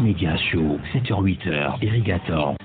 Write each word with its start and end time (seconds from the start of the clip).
Média 0.00 0.36
Show, 0.36 0.78
7h-8h, 0.94 1.84
Irrigator. 1.84 2.56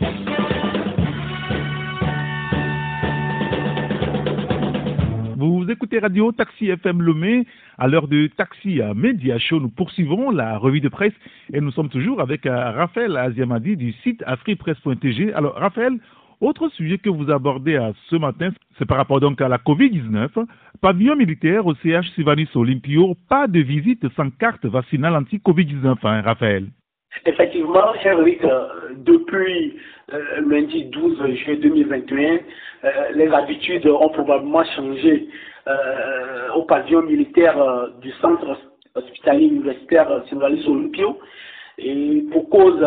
Vous 5.35 5.65
écoutez 5.69 5.99
Radio 5.99 6.31
Taxi 6.31 6.69
FM 6.69 7.01
Lomé. 7.01 7.45
À 7.77 7.87
l'heure 7.87 8.07
de 8.07 8.27
Taxi 8.27 8.79
Média 8.95 9.37
Show, 9.39 9.59
nous 9.59 9.69
poursuivons 9.69 10.31
la 10.31 10.57
revue 10.57 10.79
de 10.79 10.87
presse 10.87 11.13
et 11.51 11.59
nous 11.59 11.71
sommes 11.71 11.89
toujours 11.89 12.21
avec 12.21 12.45
euh, 12.45 12.71
Raphaël 12.71 13.17
Aziamadi 13.17 13.75
du 13.75 13.91
site 14.03 14.23
afripresse.tg. 14.25 15.33
Alors, 15.35 15.55
Raphaël, 15.55 15.93
autre 16.39 16.69
sujet 16.69 16.97
que 16.97 17.09
vous 17.09 17.29
abordez 17.29 17.75
euh, 17.75 17.91
ce 18.09 18.15
matin, 18.15 18.51
c'est 18.77 18.85
par 18.85 18.97
rapport 18.97 19.19
donc 19.19 19.41
à 19.41 19.49
la 19.49 19.57
Covid-19. 19.57 20.45
Pavillon 20.81 21.15
militaire 21.15 21.65
au 21.65 21.73
CH 21.75 22.09
Sivanis 22.15 22.49
Olympio, 22.55 23.15
pas 23.27 23.47
de 23.47 23.59
visite 23.59 24.05
sans 24.15 24.29
carte 24.29 24.65
vaccinale 24.65 25.15
anti-Covid-19, 25.15 25.95
hein, 26.03 26.21
Raphaël? 26.21 26.67
Effectivement, 27.27 27.91
Henrik, 28.05 28.43
euh, 28.43 28.67
depuis 28.97 29.77
euh, 30.13 30.41
lundi 30.47 30.85
12 30.85 31.35
juillet 31.35 31.57
2021, 31.57 32.35
euh, 32.85 32.89
les 33.15 33.27
habitudes 33.27 33.85
ont 33.85 34.09
probablement 34.09 34.63
changé 34.75 35.27
au 36.55 36.61
pavillon 36.61 37.01
militaire 37.01 37.57
du 38.01 38.09
centre 38.21 38.57
hospitalier 38.95 39.47
universitaire 39.47 40.07
Sylvanis 40.29 40.65
Olympio. 40.65 41.19
Et 41.77 42.23
pour 42.31 42.49
cause, 42.49 42.81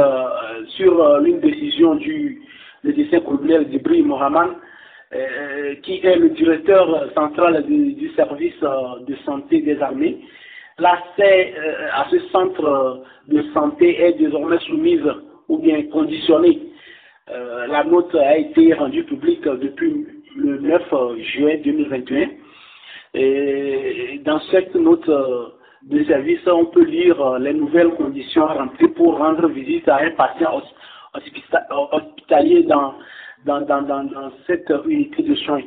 sur 0.68 1.18
l'une 1.18 1.40
décision 1.40 1.96
du 1.96 2.40
médecin 2.82 3.20
colonel 3.20 3.68
Dibri 3.68 4.00
Mohamed, 4.00 4.52
qui 5.82 6.00
est 6.02 6.16
le 6.16 6.30
directeur 6.30 7.12
central 7.12 7.62
du 7.66 8.08
service 8.16 8.58
de 8.62 9.14
santé 9.26 9.60
des 9.60 9.78
armées, 9.82 10.18
l'accès 10.80 11.54
euh, 11.56 11.88
à 11.92 12.06
ce 12.10 12.18
centre 12.30 13.02
de 13.28 13.42
santé 13.52 14.02
est 14.02 14.14
désormais 14.14 14.58
soumise 14.60 15.04
ou 15.48 15.58
bien 15.58 15.82
conditionnée. 15.84 16.60
Euh, 17.30 17.66
la 17.66 17.84
note 17.84 18.14
a 18.14 18.38
été 18.38 18.74
rendue 18.74 19.04
publique 19.04 19.42
depuis 19.42 20.06
le 20.36 20.58
9 20.58 20.82
juin 21.18 21.56
2021. 21.62 22.28
Et 23.14 24.20
dans 24.24 24.40
cette 24.50 24.74
note 24.74 25.08
de 25.82 26.04
service, 26.04 26.40
on 26.46 26.66
peut 26.66 26.84
lire 26.84 27.38
les 27.38 27.52
nouvelles 27.52 27.90
conditions 27.90 28.46
remplies 28.46 28.88
pour 28.88 29.18
rendre 29.18 29.48
visite 29.48 29.88
à 29.88 29.98
un 29.98 30.10
patient 30.12 30.62
hospitalier 31.92 32.62
dans 32.64 32.94
cette 34.46 34.72
unité 34.86 35.22
de 35.22 35.34
soins. 35.34 35.62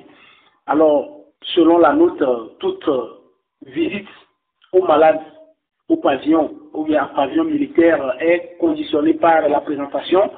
Alors, 0.67 1.23
selon 1.53 1.79
la 1.79 1.93
note, 1.93 2.23
toute 2.59 2.89
visite 3.65 4.07
aux 4.73 4.85
malades 4.85 5.21
au 5.89 5.97
pavillon 5.97 6.51
ou 6.73 6.83
bien 6.85 7.09
pavillon 7.15 7.45
militaire 7.45 8.15
est 8.19 8.57
conditionné 8.59 9.13
par 9.13 9.47
la 9.47 9.61
présentation 9.61 10.31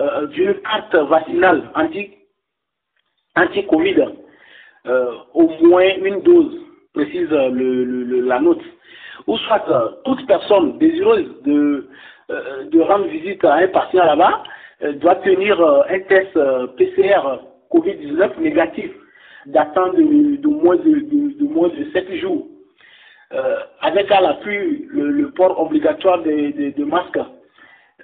euh, 0.00 0.26
d'une 0.28 0.54
carte 0.60 0.94
vaccinale 0.94 1.70
anti, 1.74 2.10
anti-Covid, 3.36 4.04
euh, 4.86 5.12
au 5.34 5.48
moins 5.62 5.88
une 6.02 6.20
dose, 6.22 6.56
précise 6.94 7.30
la 7.30 8.40
note, 8.40 8.62
ou 9.26 9.36
soit 9.38 9.64
euh, 9.68 9.88
toute 10.04 10.26
personne 10.26 10.78
désireuse 10.78 11.42
de, 11.44 11.88
de 12.70 12.80
rendre 12.80 13.06
visite 13.06 13.44
à 13.44 13.54
un 13.54 13.68
patient 13.68 14.04
là-bas 14.04 14.42
doit 15.00 15.16
tenir 15.16 15.60
un 15.60 15.98
test 16.00 16.38
PCR 16.76 17.20
Covid-19 17.72 18.40
négatif 18.40 18.90
datant 19.46 19.92
de, 19.92 20.02
moins 20.46 20.76
de, 20.76 20.82
de, 20.82 21.44
moins 21.44 21.68
de 21.68 21.90
7 21.92 22.14
jours 22.16 22.46
avec 23.80 24.10
à 24.10 24.20
l'appui 24.20 24.86
le, 24.90 25.30
port 25.30 25.60
obligatoire 25.60 26.22
des 26.22 26.72
de, 26.76 26.84
masques. 26.84 27.18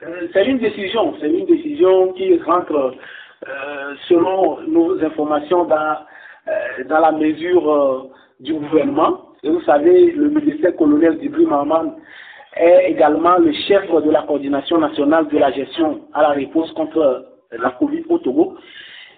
Euh, 0.03 0.28
c'est 0.33 0.44
une 0.47 0.58
décision, 0.58 1.14
c'est 1.20 1.30
une 1.30 1.47
décision 1.47 2.12
qui 2.12 2.36
rentre 2.41 2.94
euh, 3.48 3.95
selon 4.08 4.61
nos 4.69 5.02
informations 5.02 5.64
dans, 5.64 5.97
dans 6.89 6.98
la 7.01 7.13
mesure 7.13 8.11
du 8.40 8.52
gouvernement. 8.55 9.20
Et 9.42 9.51
vous 9.51 9.63
savez, 9.63 10.13
le 10.13 10.30
médecin 10.30 10.73
colonel 10.73 11.18
Dibri 11.18 11.46
Mahaman 11.46 11.95
est 12.57 12.90
également 12.90 13.39
le 13.39 13.52
chef 13.52 13.90
de 13.90 14.11
la 14.11 14.23
coordination 14.23 14.79
nationale 14.79 15.29
de 15.29 15.39
la 15.39 15.52
gestion 15.52 16.02
à 16.13 16.23
la 16.23 16.29
réponse 16.30 16.70
contre 16.73 17.27
la 17.52 17.70
Covid 17.70 18.05
au 18.08 18.18
Togo. 18.18 18.57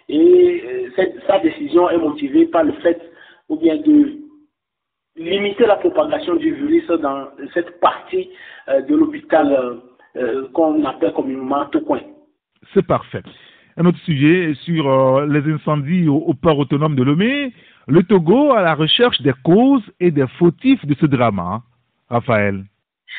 Et 0.09 0.91
cette, 0.95 1.16
sa 1.27 1.39
décision 1.41 1.91
est 1.91 1.99
motivée 1.99 2.47
par 2.47 2.65
le 2.65 2.72
fait 2.75 3.00
ou 3.49 3.56
bien 3.56 3.77
de 3.77 4.25
limiter 5.16 5.66
la 5.66 5.77
propagation 5.77 6.37
du 6.37 6.54
virus 6.54 6.87
dans 6.88 7.28
cette 7.54 7.81
partie 7.81 8.31
euh, 8.69 8.82
de 8.82 8.94
l'hôpital 8.94 9.53
euh, 9.53 9.75
euh, 10.16 10.49
qu'on 10.53 10.84
appelle 10.84 11.12
communément 11.12 11.66
coin. 11.87 12.00
C'est 12.75 12.87
parfait. 12.87 13.22
Un 13.77 13.87
autre 13.87 13.99
sujet 14.04 14.54
sur 14.65 15.21
les 15.27 15.53
incendies 15.53 16.09
au, 16.09 16.32
port 16.34 16.59
autonome 16.59 16.97
de 16.97 17.03
Lomé. 17.03 17.53
Le 17.87 18.03
Togo 18.03 18.53
à 18.53 18.62
la 18.62 18.75
recherche 18.75 19.21
des 19.21 19.34
causes 19.44 19.84
et 20.00 20.10
des 20.10 20.27
fautifs 20.38 20.84
de 20.87 20.94
ce 20.94 21.06
drame. 21.06 21.38
Hein, 21.38 21.62
Raphaël. 22.09 22.65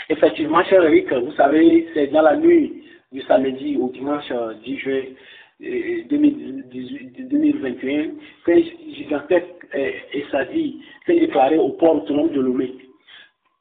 Effectivement, 0.10 0.64
cher 0.64 0.84
Eric, 0.84 1.12
vous 1.14 1.32
savez, 1.34 1.88
c'est 1.94 2.08
dans 2.08 2.24
la 2.24 2.36
nuit 2.36 2.84
du 3.12 3.22
samedi 3.22 3.78
au 3.80 3.90
dimanche 3.90 4.32
10 4.66 4.78
juillet 4.80 5.16
2021 5.60 8.12
qu'un 8.46 8.62
gigantesque 8.94 9.46
et 9.74 10.24
dit 10.54 10.82
s'est 11.06 11.20
déclaré 11.20 11.58
au 11.58 11.68
port 11.70 12.06
de 12.06 12.40
Lomé. 12.40 12.74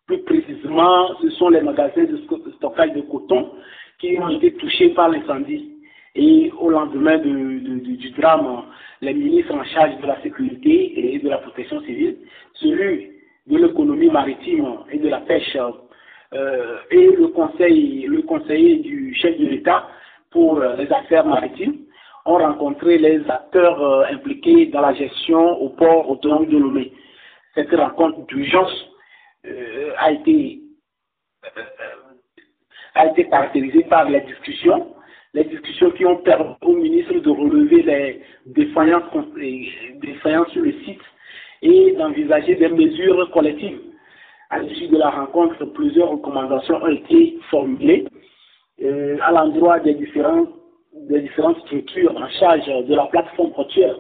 Plus 0.06 0.18
précisément, 0.18 1.16
ce 1.20 1.30
sont 1.30 1.48
les 1.48 1.62
magasins 1.62 2.04
de 2.04 2.20
stockage 2.56 2.92
de 2.92 3.00
coton 3.02 3.50
qui 3.98 4.16
ont 4.18 4.28
été 4.28 4.52
touchés 4.54 4.90
par 4.90 5.08
l'incendie. 5.08 5.72
Et 6.14 6.52
au 6.58 6.70
lendemain 6.70 7.18
du 7.18 8.10
drame, 8.16 8.64
les 9.00 9.14
ministres 9.14 9.54
en 9.54 9.64
charge 9.64 10.00
de 10.00 10.06
la 10.06 10.22
sécurité 10.22 11.14
et 11.14 11.18
de 11.18 11.28
la 11.28 11.38
protection 11.38 11.80
civile, 11.82 12.18
celui 12.54 13.10
de 13.46 13.56
l'économie 13.56 14.10
maritime 14.10 14.78
et 14.92 14.98
de 14.98 15.08
la 15.08 15.20
pêche, 15.20 15.56
euh, 16.34 16.76
et 16.90 17.06
le, 17.06 17.28
conseil, 17.28 18.04
le 18.06 18.22
conseiller 18.22 18.76
du 18.76 19.14
chef 19.14 19.38
de 19.38 19.46
l'État 19.46 19.88
pour 20.30 20.60
les 20.60 20.92
affaires 20.92 21.26
maritimes, 21.26 21.85
ont 22.26 22.38
rencontré 22.38 22.98
les 22.98 23.20
acteurs 23.30 23.80
euh, 23.80 24.04
impliqués 24.10 24.66
dans 24.66 24.80
la 24.80 24.92
gestion 24.94 25.60
au 25.62 25.70
port 25.70 26.10
autonome 26.10 26.46
de 26.46 26.58
Lomé. 26.58 26.92
Cette 27.54 27.70
rencontre 27.70 28.26
d'urgence 28.26 28.90
euh, 29.46 29.92
a 29.98 30.10
été 30.10 30.60
euh, 31.56 31.62
a 32.96 33.06
été 33.06 33.28
caractérisée 33.28 33.84
par 33.84 34.08
les 34.08 34.22
discussions, 34.22 34.94
les 35.34 35.44
discussions 35.44 35.90
qui 35.92 36.04
ont 36.04 36.16
permis 36.16 36.54
au 36.62 36.72
ministre 36.72 37.14
de 37.14 37.30
relever 37.30 37.82
les 37.82 38.22
défaillances, 38.46 39.04
défaillances 40.00 40.50
sur 40.50 40.62
le 40.62 40.72
site 40.84 41.02
et 41.62 41.92
d'envisager 41.92 42.54
des 42.56 42.68
mesures 42.68 43.30
collectives. 43.32 43.80
À 44.48 44.60
l'issue 44.60 44.88
de 44.88 44.96
la 44.96 45.10
rencontre, 45.10 45.62
plusieurs 45.66 46.08
recommandations 46.08 46.82
ont 46.82 46.86
été 46.86 47.38
formulées 47.50 48.06
à 48.82 49.32
l'endroit 49.32 49.78
des 49.80 49.94
différents 49.94 50.46
des 51.08 51.20
différentes 51.20 51.58
structures 51.60 52.14
en 52.16 52.28
charge 52.40 52.66
de 52.66 52.94
la 52.94 53.06
plateforme 53.06 53.52
portuaire, 53.52 53.96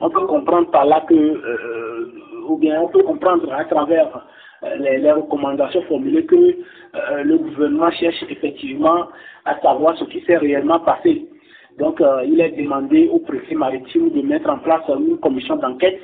on 0.00 0.10
peut 0.10 0.26
comprendre 0.26 0.70
par 0.70 0.84
là 0.84 1.04
que, 1.08 1.14
euh, 1.14 2.12
ou 2.48 2.58
bien 2.58 2.80
on 2.82 2.88
peut 2.88 3.02
comprendre 3.02 3.50
à 3.52 3.64
travers 3.64 4.26
euh, 4.62 4.76
les, 4.76 5.10
recommandations 5.10 5.82
formulées 5.82 6.26
que 6.26 6.34
euh, 6.36 7.22
le 7.22 7.38
gouvernement 7.38 7.90
cherche 7.90 8.22
effectivement 8.28 9.08
à 9.44 9.58
savoir 9.60 9.96
ce 9.96 10.04
qui 10.04 10.20
s'est 10.22 10.36
réellement 10.36 10.80
passé. 10.80 11.26
Donc, 11.78 12.02
il 12.24 12.40
est 12.40 12.52
demandé 12.52 13.06
au 13.12 13.18
préfet 13.18 13.54
maritime 13.54 14.08
de 14.10 14.22
mettre 14.22 14.48
en 14.48 14.58
place 14.58 14.80
une 14.88 15.18
commission 15.18 15.56
d'enquête 15.56 16.00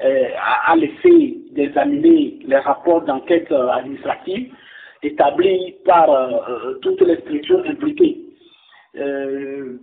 à, 0.00 0.72
à 0.72 0.76
l'effet 0.76 1.36
d'examiner 1.52 2.38
les 2.46 2.56
rapports 2.56 3.02
d'enquête 3.02 3.52
administrative 3.52 4.50
établis 5.02 5.74
par 5.84 6.08
toutes 6.80 7.02
les 7.02 7.16
structures 7.16 7.62
impliquées. 7.68 8.23
Euh, 8.96 9.76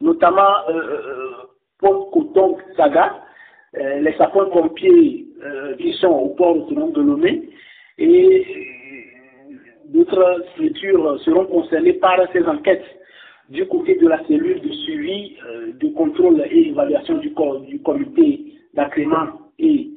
notamment 0.00 0.68
euh, 0.68 1.46
euh, 1.82 2.04
Coton 2.12 2.58
Saga, 2.76 3.22
les 3.74 4.12
sapeurs-pompiers 4.16 5.26
qui 5.78 5.92
sont 5.94 6.08
au 6.08 6.28
port 6.30 6.66
de 6.66 7.00
Lomé 7.00 7.50
et 7.98 8.46
d'autres 9.86 10.44
structures 10.52 11.20
seront 11.20 11.44
concernées 11.46 11.94
par 11.94 12.18
ces 12.32 12.42
enquêtes 12.44 12.84
du 13.50 13.66
côté 13.66 13.96
de 13.96 14.08
la 14.08 14.24
cellule 14.26 14.60
de 14.62 14.72
suivi, 14.72 15.36
de 15.78 15.88
contrôle 15.94 16.42
et 16.50 16.68
évaluation 16.68 17.18
du, 17.18 17.34
comité 17.82 18.54
d'agrément 18.74 19.50
et 19.58 19.90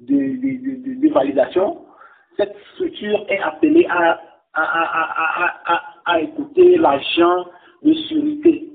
de, 0.00 1.12
validation. 1.12 1.78
Cette 2.36 2.56
structure 2.74 3.24
est 3.28 3.38
appelée 3.38 3.86
à 3.88 4.20
écouter 6.18 6.76
l'agent 6.76 7.46
de 7.82 7.92
sécurité. 7.94 8.70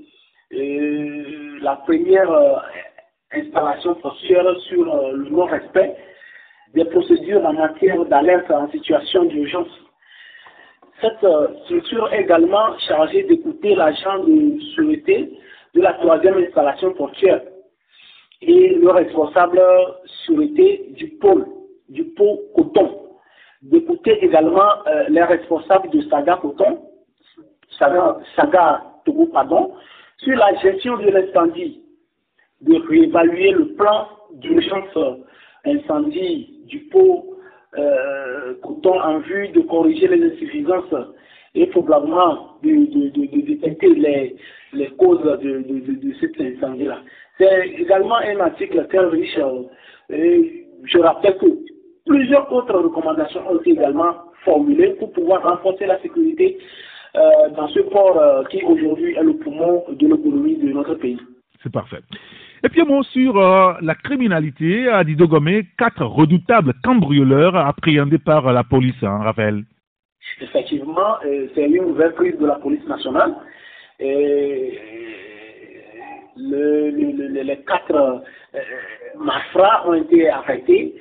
la 1.62 1.76
première 1.78 2.32
euh, 2.32 2.56
installation 3.34 3.96
portuaire 3.96 4.46
sur 4.70 4.94
euh, 4.94 5.12
le 5.14 5.30
non-respect 5.30 5.96
des 6.74 6.86
procédures 6.86 7.46
en 7.46 7.54
matière 7.54 8.04
d'alerte 8.06 8.50
en 8.52 8.70
situation 8.72 9.26
d'urgence. 9.26 9.68
cette 11.02 11.24
euh, 11.24 11.48
structure 11.66 12.12
est 12.14 12.22
également 12.22 12.78
chargée 12.88 13.24
d'écouter 13.24 13.76
l'agent 13.76 14.20
de 14.20 14.60
sûreté 14.76 15.32
de 15.74 15.82
la 15.82 15.94
troisième 15.94 16.38
installation 16.38 16.94
portuaire 16.94 17.42
et 18.42 18.76
le 18.76 18.90
responsable 18.92 19.62
sûreté 20.26 20.90
du 20.92 21.08
pôle, 21.22 21.46
du 21.90 22.04
pôle 22.16 22.38
coton. 22.56 23.02
D'écouter 23.62 24.24
également 24.24 24.72
les 25.10 25.24
responsables 25.24 25.90
de 25.90 26.02
Saga 26.02 26.38
Coton, 26.40 26.78
Saga, 27.78 28.84
Togo, 29.06 29.28
pardon, 29.28 29.74
sur 30.18 30.36
la 30.36 30.56
gestion 30.56 30.98
de 30.98 31.10
l'incendie, 31.10 31.82
de 32.62 32.76
réévaluer 32.88 33.52
le 33.52 33.74
plan 33.76 34.08
d'urgence 34.34 34.98
incendie 35.66 36.64
du 36.68 36.80
pot 36.92 37.36
euh, 37.78 38.54
coton 38.64 39.00
en 39.02 39.20
vue 39.20 39.50
de 39.50 39.62
corriger 39.62 40.08
les 40.08 40.32
insuffisances 40.32 40.94
et 41.56 41.68
probablement 41.68 42.58
de, 42.64 43.42
détecter 43.42 43.90
les, 44.74 44.88
causes 44.98 45.22
de, 45.42 46.14
cet 46.20 46.40
incendie-là. 46.40 47.00
C'est 47.38 47.68
également 47.78 48.16
un 48.18 48.40
article 48.40 48.86
très 48.88 49.00
riche. 49.00 49.38
Euh, 49.38 50.44
je 50.84 50.98
rappelle 51.00 51.38
que 51.38 51.48
plusieurs 52.06 52.52
autres 52.52 52.78
recommandations 52.78 53.42
ont 53.50 53.60
été 53.60 53.72
également 53.72 54.14
formulées 54.44 54.94
pour 55.00 55.12
pouvoir 55.12 55.44
renforcer 55.44 55.86
la 55.86 56.00
sécurité 56.02 56.58
euh, 57.16 57.50
dans 57.56 57.68
ce 57.70 57.80
port 57.80 58.18
euh, 58.18 58.44
qui 58.46 58.62
aujourd'hui 58.64 59.16
est 59.16 59.24
le 59.24 59.38
poumon 59.38 59.84
de 59.90 60.08
l'économie 60.08 60.58
de 60.58 60.72
notre 60.72 60.96
pays. 60.96 61.20
C'est 61.64 61.72
parfait. 61.72 62.02
Et 62.64 62.70
puis 62.70 62.82
un 62.82 62.86
mot 62.86 63.04
sur 63.04 63.38
euh, 63.38 63.74
la 63.82 63.96
criminalité 63.96 64.88
à 64.90 65.04
Didogomé, 65.04 65.66
quatre 65.78 66.04
redoutables 66.06 66.74
cambrioleurs 66.84 67.56
appréhendés 67.56 68.18
par 68.18 68.52
la 68.52 68.64
police, 68.64 69.02
hein, 69.02 69.20
Raphaël. 69.24 69.64
Effectivement, 70.42 71.18
c'est 71.54 71.66
une 71.66 71.88
nouvelle 71.88 72.14
prise 72.14 72.38
de 72.38 72.46
la 72.46 72.56
police 72.56 72.86
nationale. 72.88 73.36
Et 74.00 74.78
le, 76.36 76.90
les 76.90 77.58
quatre 77.60 77.96
euh, 77.96 79.88
ont 79.88 79.94
été 79.94 80.30
arrêtés 80.30 80.96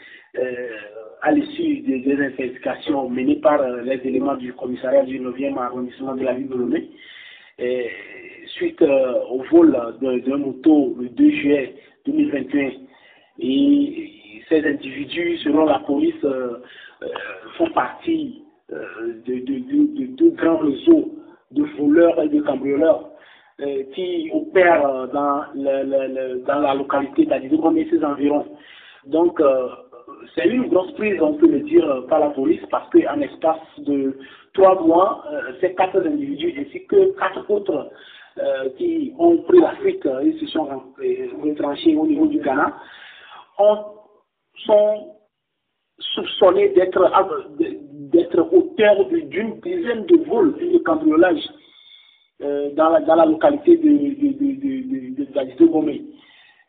à 1.25 1.33
l'issue 1.33 1.81
des, 1.81 2.13
investigations 2.13 3.09
menées 3.09 3.37
par 3.37 3.61
euh, 3.61 3.81
les 3.83 4.01
éléments 4.07 4.37
du 4.37 4.53
commissariat 4.53 5.05
du 5.05 5.19
9e 5.19 5.57
arrondissement 5.57 6.15
de 6.15 6.23
la 6.23 6.35
ville 6.35 6.49
de 6.49 6.55
Lomé, 6.55 6.91
suite 8.47 8.83
euh, 8.83 9.15
au 9.31 9.43
vol 9.51 9.75
d'un 10.01 10.37
moto 10.37 10.95
le 11.01 11.09
2 11.09 11.31
juillet 11.31 11.75
2021. 12.07 12.73
Et 13.39 14.11
ces 14.51 14.67
individus, 14.67 15.39
selon 15.39 15.65
la 15.65 15.79
police, 15.81 16.23
euh, 16.25 16.59
font 17.57 17.71
partie 17.71 18.43
de 18.71 20.07
deux 20.17 20.31
grands 20.31 20.59
réseaux 20.59 21.11
de 21.53 21.63
voleurs 21.79 22.21
et 22.23 22.29
de 22.29 22.41
cambrioleurs 22.41 23.11
qui 23.95 24.31
opèrent 24.33 25.09
dans, 25.13 25.45
dans 25.55 26.61
la 26.61 26.75
localité 26.75 27.27
d'Adidou 27.27 27.77
et 27.77 27.89
ses 27.91 28.03
environs. 28.03 28.47
Donc, 29.07 29.41
c'est 30.35 30.47
une 30.49 30.69
grosse 30.69 30.93
prise, 30.93 31.21
on 31.21 31.35
peut 31.35 31.49
le 31.49 31.61
dire, 31.61 32.05
par 32.09 32.21
la 32.21 32.31
police, 32.31 32.63
parce 32.71 32.89
qu'en 32.91 33.21
espace 33.21 33.61
de 33.79 34.17
trois 34.55 34.81
mois, 34.81 35.25
euh, 35.31 35.53
ces 35.61 35.75
quatre 35.75 35.99
individus 36.07 36.55
ainsi 36.59 36.87
que 36.87 37.17
quatre 37.19 37.51
autres 37.51 37.91
euh, 38.39 38.69
qui 38.77 39.13
ont 39.19 39.37
pris 39.39 39.61
la 39.61 39.75
fuite 39.77 40.07
et 40.23 40.33
se 40.39 40.47
sont 40.47 40.69
retranchés 41.43 41.97
au 41.97 42.07
niveau 42.07 42.27
du 42.27 42.39
Ghana, 42.39 42.75
sont 44.67 45.15
soupçonnés 45.99 46.71
d'être 46.71 47.01
auteurs 48.53 49.05
d'une 49.07 49.61
dizaine 49.61 50.07
de 50.07 50.17
vols 50.29 50.55
de 50.55 50.79
cambriolages 50.79 51.49
euh, 52.43 52.71
dans, 52.75 52.91
la, 52.91 53.27
localité 53.27 53.77
de, 53.77 53.89
de, 53.89 54.33
de. 54.39 56.15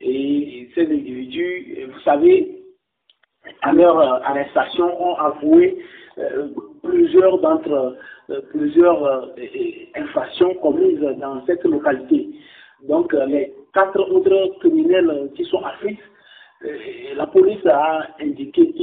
Et 0.02 0.70
ces 0.76 0.82
individus, 0.82 1.88
vous 1.92 2.00
savez, 2.02 2.65
à 3.66 3.74
leur 3.74 4.00
euh, 4.00 4.20
arrestation, 4.24 4.86
ont 5.02 5.16
avoué 5.16 5.78
euh, 6.20 6.48
plusieurs 6.84 7.40
d'entre 7.40 7.98
euh, 8.30 8.42
plusieurs 8.52 9.34
infractions 9.96 10.54
commises 10.56 11.02
dans 11.20 11.44
cette 11.46 11.64
localité. 11.64 12.30
Donc, 12.88 13.14
les 13.14 13.54
quatre 13.74 14.00
autres 14.12 14.60
criminels 14.60 15.30
qui 15.36 15.44
sont 15.46 15.62
affectés, 15.64 16.02
la 17.16 17.28
police 17.28 17.64
a 17.66 18.08
indiqué 18.20 18.74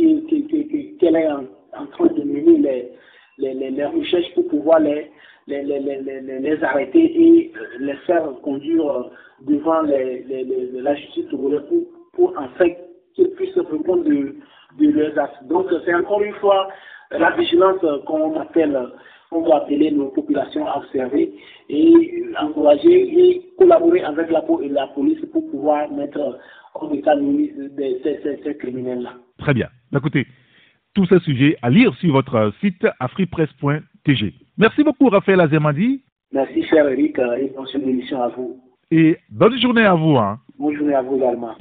qu'elle 1.01 1.17
est 1.17 1.29
en, 1.29 1.87
train 1.93 2.07
de 2.07 2.23
mener 2.23 2.91
les, 3.39 3.71
les, 3.71 3.85
recherches 3.87 4.33
pour 4.35 4.47
pouvoir 4.49 4.79
les, 4.81 5.11
les, 5.49 6.59
arrêter 6.63 7.05
et 7.21 7.53
les 7.81 7.97
faire 8.07 8.29
conduire 8.43 9.11
devant 9.41 9.83
la 9.83 10.95
justice 10.95 11.27
pour, 11.31 11.51
pour 12.13 12.35
en 12.39 12.49
qu'ils 13.15 13.31
puissent 13.31 13.57
répondre 13.57 14.05
de, 14.05 14.37
de. 14.79 15.49
Donc 15.49 15.67
c'est 15.85 15.95
encore 15.95 16.23
une 16.23 16.35
fois 16.35 16.69
la 17.11 17.31
vigilance 17.33 17.81
qu'on 18.07 18.39
appelle, 18.41 18.79
qu'on 19.31 19.43
doit 19.43 19.63
appeler 19.63 19.91
nos 19.91 20.09
populations 20.09 20.67
à 20.67 20.79
observer 20.79 21.33
et 21.69 22.25
encourager 22.41 23.19
et 23.19 23.43
collaborer 23.59 24.03
avec 24.03 24.31
la, 24.31 24.43
la 24.71 24.87
police 24.89 25.21
pour 25.33 25.51
pouvoir 25.51 25.91
mettre 25.91 26.39
en 26.75 26.93
état 26.93 27.17
de 27.17 27.99
ces, 28.03 28.41
ces, 28.43 28.57
criminels-là. 28.57 29.15
Très 29.39 29.55
bien. 29.55 29.69
Écoutez, 29.95 30.27
tous 30.95 31.07
ces 31.07 31.21
sujets 31.21 31.57
à 31.63 31.71
lire 31.71 31.95
sur 31.97 32.13
votre 32.13 32.53
site 32.61 32.87
afripresse.tg. 33.01 34.33
Merci 34.59 34.85
beaucoup 34.85 35.09
Raphaël 35.09 35.41
Azemadi. 35.41 36.03
Merci 36.33 36.65
cher 36.65 36.89
Eric 36.89 37.19
et 37.19 37.53
bonne 37.55 37.89
émission 37.89 38.23
à 38.23 38.29
vous. 38.29 38.59
Et 38.91 39.17
bonne 39.31 39.59
journée 39.59 39.85
à 39.85 39.95
vous. 39.95 40.17
Hein. 40.17 40.39
Bonne 40.59 40.77
journée 40.77 40.95
à 40.95 41.03
vous 41.03 41.17
également. 41.17 41.55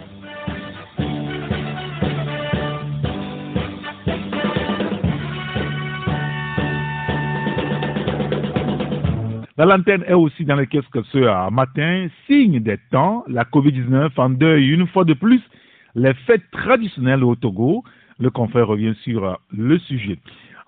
La 9.62 9.68
lanterne 9.68 10.04
est 10.08 10.14
aussi 10.14 10.44
dans 10.44 10.56
le 10.56 10.66
que 10.66 10.80
ce 11.12 11.52
matin, 11.52 12.08
signe 12.26 12.60
des 12.62 12.80
temps, 12.90 13.24
la 13.28 13.44
Covid-19 13.44 14.10
en 14.18 14.32
deuil 14.32 14.70
une 14.70 14.88
fois 14.88 15.04
de 15.04 15.14
plus 15.14 15.40
les 15.94 16.16
fêtes 16.26 16.50
traditionnelles 16.52 17.24
au 17.24 17.36
Togo. 17.36 17.84
Le 18.18 18.32
confrère 18.32 18.66
revient 18.66 18.96
sur 19.04 19.38
le 19.56 19.78
sujet. 19.78 20.18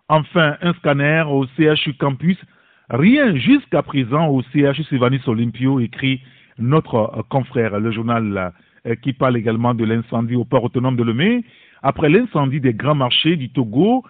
Enfin, 0.10 0.58
un 0.62 0.74
scanner 0.74 1.24
au 1.28 1.48
CHU 1.58 1.96
Campus. 1.96 2.38
Rien 2.92 3.36
jusqu'à 3.36 3.82
présent 3.82 4.28
au 4.28 4.44
CHU 4.44 4.84
Sylvanis 4.84 5.22
Olympio, 5.26 5.80
écrit 5.80 6.22
notre 6.60 7.26
confrère, 7.30 7.80
le 7.80 7.90
journal 7.90 8.54
euh, 8.86 8.94
qui 9.02 9.14
parle 9.14 9.38
également 9.38 9.74
de 9.74 9.86
l'incendie 9.86 10.36
au 10.36 10.46
port 10.46 10.66
autonome 10.66 10.98
de 10.98 11.04
Lemay. 11.04 11.44
Après 11.82 12.10
l'incendie 12.10 12.62
des 12.62 12.76
grands 12.76 12.94
marchés 12.94 13.38
du 13.38 13.50
Togo, 13.50 14.04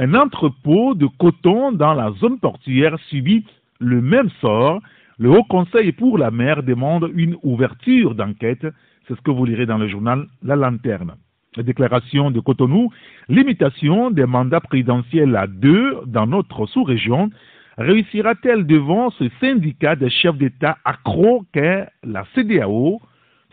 un 0.00 0.14
entrepôt 0.14 0.94
de 0.94 1.08
coton 1.18 1.72
dans 1.72 1.94
la 1.94 2.12
zone 2.20 2.38
portuaire 2.38 2.96
subit 3.10 3.44
le 3.78 4.00
même 4.00 4.30
sort, 4.40 4.80
le 5.18 5.30
Haut 5.30 5.44
Conseil 5.44 5.92
pour 5.92 6.18
la 6.18 6.30
mer 6.30 6.62
demande 6.62 7.10
une 7.14 7.36
ouverture 7.42 8.14
d'enquête. 8.14 8.66
C'est 9.06 9.16
ce 9.16 9.20
que 9.22 9.30
vous 9.30 9.44
lirez 9.44 9.66
dans 9.66 9.78
le 9.78 9.88
journal 9.88 10.26
La 10.42 10.56
Lanterne. 10.56 11.14
La 11.56 11.62
déclaration 11.62 12.30
de 12.30 12.40
Cotonou, 12.40 12.90
limitation 13.28 14.10
des 14.10 14.26
mandats 14.26 14.60
présidentiels 14.60 15.34
à 15.34 15.46
deux 15.46 15.98
dans 16.06 16.26
notre 16.26 16.66
sous-région, 16.66 17.30
réussira-t-elle 17.78 18.66
devant 18.66 19.10
ce 19.10 19.24
syndicat 19.40 19.96
des 19.96 20.10
chefs 20.10 20.36
d'État 20.36 20.78
accro 20.84 21.44
qu'est 21.52 21.88
la 22.04 22.24
CDAO 22.34 23.00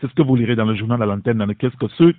C'est 0.00 0.08
ce 0.08 0.14
que 0.14 0.22
vous 0.22 0.36
lirez 0.36 0.56
dans 0.56 0.66
le 0.66 0.74
journal 0.74 1.00
La 1.00 1.06
Lanterne 1.06 1.38
dans 1.38 1.46
le 1.46 1.54
Qu'est-ce 1.54 1.76
que 1.76 1.88
ce 1.88 2.14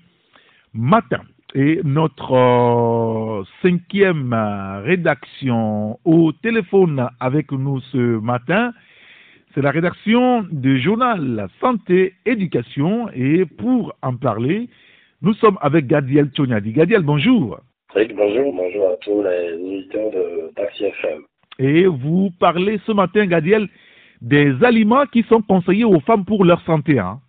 matin. 0.73 1.21
Et 1.55 1.79
notre 1.83 2.33
euh, 2.33 3.43
cinquième 3.61 4.35
rédaction 4.83 5.97
au 6.03 6.31
téléphone 6.33 7.07
avec 7.19 7.51
nous 7.51 7.79
ce 7.91 8.19
matin, 8.19 8.73
c'est 9.53 9.61
la 9.61 9.71
rédaction 9.71 10.45
du 10.51 10.79
journal 10.81 11.47
Santé 11.61 12.13
Éducation. 12.25 13.09
Et 13.13 13.45
pour 13.45 13.95
en 14.03 14.15
parler, 14.17 14.67
nous 15.21 15.33
sommes 15.35 15.57
avec 15.61 15.87
Gadiel 15.87 16.27
Tchoniadi. 16.27 16.73
Gadiel, 16.73 17.01
bonjour. 17.01 17.59
bonjour, 17.95 18.53
bonjour 18.53 18.89
à 18.89 18.95
tous 19.01 19.23
les 19.23 19.53
auditeurs 19.53 20.11
de 20.11 20.53
Taxi 20.55 20.83
FM. 20.83 21.21
Et 21.59 21.85
vous 21.85 22.29
parlez 22.39 22.79
ce 22.85 22.91
matin, 22.91 23.25
Gadiel, 23.25 23.69
des 24.21 24.53
aliments 24.63 25.05
qui 25.05 25.23
sont 25.23 25.41
conseillés 25.41 25.85
aux 25.85 26.01
femmes 26.01 26.25
pour 26.25 26.43
leur 26.43 26.61
santé. 26.61 26.99
Hein? 26.99 27.19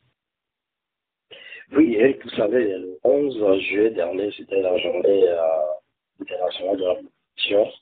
Oui, 1.73 1.97
Eric, 1.97 2.23
vous 2.25 2.31
savez, 2.31 2.79
le 2.79 2.99
11 3.05 3.61
juillet 3.61 3.91
dernier, 3.91 4.31
c'était 4.37 4.63
la 4.63 4.77
journée 4.79 5.29
euh, 5.29 5.43
internationale 6.23 6.77
de 6.79 6.85
la 6.85 6.95
population. 6.95 7.73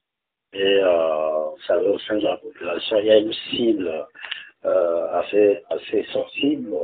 Et 0.55 0.81
euh, 0.83 1.45
vous 1.51 1.63
savez, 1.67 1.89
au 1.89 1.99
sein 2.01 2.17
de 2.17 2.25
la 2.25 2.37
population, 2.39 2.99
il 3.01 3.07
y 3.07 3.11
a 3.11 3.19
une 3.19 3.33
cible 3.51 4.07
euh, 4.65 5.09
assez, 5.21 5.63
assez 5.71 6.05
sensible 6.13 6.75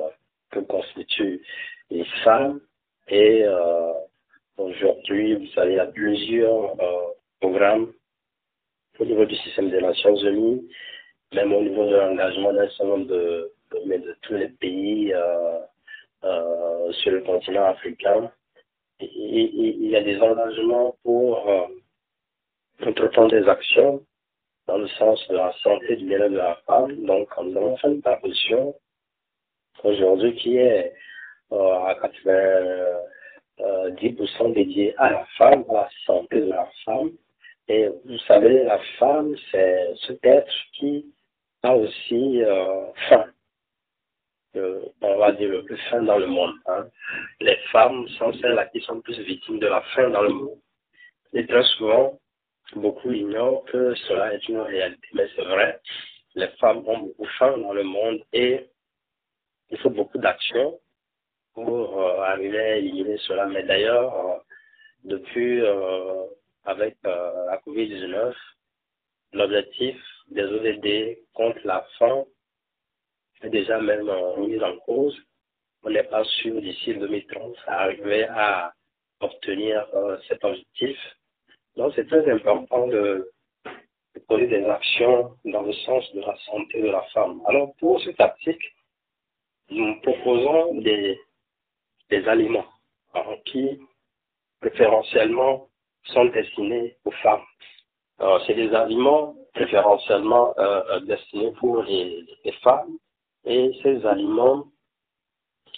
que 0.53 0.61
constituent 0.61 1.43
les 1.91 2.05
femmes. 2.25 2.61
Et 3.09 3.45
euh, 3.45 3.93
aujourd'hui, 4.59 5.37
vous 5.37 5.47
savez, 5.55 5.73
il 5.73 5.77
y 5.77 5.81
a 5.81 5.87
plusieurs 5.87 6.81
euh, 6.83 7.09
programmes 7.41 7.93
au 9.01 9.05
niveau 9.05 9.25
du 9.25 9.37
système 9.37 9.71
des 9.71 9.81
Nations 9.81 10.17
Unies, 10.17 10.69
même 11.35 11.53
au 11.53 11.63
niveau 11.63 11.87
de 11.87 11.97
l'engagement 11.97 12.53
d'un 12.53 12.69
certain 12.71 12.87
nombre 12.87 13.07
de, 13.07 13.53
de, 13.73 14.17
tous 14.23 14.35
les 14.35 14.49
pays 14.51 15.13
euh, 15.15 15.61
euh, 16.25 16.93
sur 16.93 17.13
le 17.13 17.21
continent 17.23 17.65
africain. 17.65 18.31
il 19.01 19.91
y 19.91 19.97
a 19.97 20.03
des 20.03 20.21
engagements 20.21 20.95
pour 21.03 21.49
euh, 21.49 21.67
entreprendre 22.87 23.33
des 23.33 23.49
actions 23.49 24.05
dans 24.69 24.79
le 24.79 24.87
sens 24.89 25.27
de 25.29 25.35
la 25.35 25.53
santé 25.63 25.97
du 25.97 26.05
bien-être 26.07 26.31
de 26.31 26.37
la 26.37 26.55
femme. 26.67 27.05
Donc, 27.05 27.29
nous 27.43 27.57
avons 27.57 27.77
fait 27.77 27.89
une 27.89 28.03
proposition 28.03 28.77
aujourd'hui 29.83 30.37
qui 30.37 30.57
est 30.57 30.95
euh, 31.51 31.85
à 31.87 31.95
90% 31.95 34.53
dédiée 34.55 34.95
à 34.99 35.11
la 35.11 35.25
femme, 35.37 35.65
à 35.71 35.75
la 35.75 35.89
santé 36.07 36.41
de 36.41 36.51
la 36.51 36.69
femme. 36.85 37.11
Et 37.67 37.89
vous 38.05 38.19
savez, 38.29 38.63
la 38.65 38.79
femme, 38.99 39.35
c'est 39.51 39.93
cet 40.07 40.25
être 40.25 40.53
qui 40.75 41.13
a 41.65 41.75
aussi 41.75 42.43
on 44.55 45.17
va 45.19 45.33
dire 45.33 45.51
le 45.51 45.65
plus 45.65 45.77
faim 45.91 46.03
dans 46.03 46.19
le 46.19 46.27
monde. 46.27 46.55
Hein. 46.67 46.87
Les 47.41 47.57
femmes 47.71 48.07
sont 48.19 48.33
celles 48.35 48.69
qui 48.73 48.81
sont 48.81 49.01
plus 49.01 49.19
victimes 49.21 49.59
de 49.59 49.67
la 49.67 49.83
faim 49.95 50.11
dans 50.11 50.23
le 50.23 50.31
monde. 50.31 50.59
Et 51.33 51.47
très 51.47 51.65
souvent, 51.77 52.19
beaucoup 52.77 53.11
ignorent 53.13 53.65
que 53.65 53.95
cela 53.95 54.35
est 54.35 54.49
une 54.49 54.61
réalité. 54.61 55.09
Mais 55.15 55.27
c'est 55.35 55.45
vrai, 55.45 55.81
les 56.35 56.49
femmes 56.61 56.87
ont 56.87 56.99
beaucoup 56.99 57.27
faim 57.39 57.57
dans 57.59 57.73
le 57.73 57.85
monde 57.85 58.21
et 58.33 58.67
il 59.71 59.79
faut 59.79 59.91
beaucoup 59.91 60.19
d'actions 60.19 60.79
pour 61.55 62.01
euh, 62.01 62.21
arriver 62.23 62.59
à 62.59 62.77
éliminer 62.77 63.17
cela. 63.19 63.47
Mais 63.47 63.63
d'ailleurs, 63.65 64.15
euh, 64.15 64.39
depuis 65.05 65.61
euh, 65.61 66.25
avec 66.65 66.97
la 67.05 67.61
COVID-19, 67.67 68.35
l'objectif 69.33 69.97
des 70.29 70.45
ODD 70.45 71.19
contre 71.35 71.59
la 71.65 71.85
faim 71.99 72.25
est 73.43 73.51
déjà 73.51 73.81
même 73.81 74.11
mis 74.39 74.63
en 74.63 74.77
cause. 74.79 75.19
On 75.83 75.91
n'est 75.91 76.05
pas 76.05 76.25
sûr 76.25 76.61
d'ici 76.61 76.95
2030 76.95 77.57
d'arriver 77.67 78.25
à 78.25 78.73
obtenir 79.21 79.87
cet 80.29 80.45
objectif. 80.45 80.99
Donc 81.77 81.93
c'est 81.97 82.07
très 82.07 82.29
important 82.31 82.87
de, 82.87 83.31
poser 84.29 84.47
des 84.47 84.65
actions 84.65 85.37
dans 85.45 85.63
le 85.63 85.73
sens 85.73 86.05
de 86.15 86.21
la 86.21 86.37
santé 86.47 86.83
de 86.83 86.89
la 86.89 87.03
femme. 87.15 87.43
Alors 87.47 87.75
pour 87.77 88.01
cet 88.03 88.21
article, 88.21 88.67
nous 89.71 90.01
proposons 90.03 90.75
des, 90.81 91.19
des 92.11 92.29
aliments 92.29 92.67
qui 93.47 93.81
préférentiellement 94.61 95.69
sont 96.05 96.27
destinés 96.27 96.97
aux 97.05 97.11
femmes. 97.11 97.43
C'est 98.47 98.55
des 98.55 98.73
aliments 98.75 99.35
préférentiellement 99.55 100.55
euh, 100.59 100.83
euh, 100.91 101.01
destinés 101.01 101.53
pour 101.59 101.83
les, 101.83 102.25
femmes 102.63 102.97
et 103.45 103.73
ces 103.83 104.05
aliments, 104.07 104.67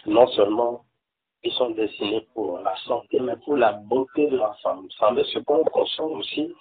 non 0.07 0.27
seulement 0.29 0.85
ils 1.43 1.53
sont 1.53 1.71
destinés 1.71 2.27
pour 2.35 2.59
la 2.61 2.75
santé, 2.87 3.21
mais 3.21 3.37
pour 3.45 3.57
la 3.57 3.73
beauté 3.73 4.29
de 4.29 4.37
la 4.37 4.55
femme. 4.63 4.83
Vous 4.83 4.91
savez, 4.99 5.25
ce 5.25 5.39
qu'on 5.41 5.63
consomme 5.65 6.13
aussi 6.13 6.55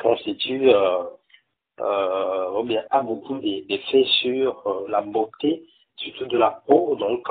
constitue 0.00 0.72
euh, 0.72 2.50
ou 2.58 2.64
bien 2.64 2.82
a 2.90 3.02
beaucoup 3.02 3.38
d'effets 3.38 4.04
sur 4.22 4.86
la 4.88 5.02
beauté, 5.02 5.62
surtout 5.96 6.26
de 6.26 6.38
la 6.38 6.62
peau. 6.66 6.96
Donc, 6.96 7.28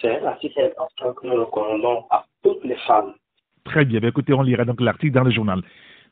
c'est 0.00 0.20
un 0.20 0.26
article 0.26 0.60
important 0.60 1.14
que 1.14 1.26
nous 1.26 1.44
recommandons 1.44 2.04
à 2.10 2.24
toutes 2.42 2.64
les 2.64 2.76
femmes. 2.86 3.14
Très 3.64 3.84
bien. 3.84 4.00
Écoutez, 4.02 4.32
on 4.32 4.42
lira 4.42 4.64
donc 4.64 4.80
l'article 4.80 5.14
dans 5.14 5.24
le 5.24 5.30
journal 5.30 5.62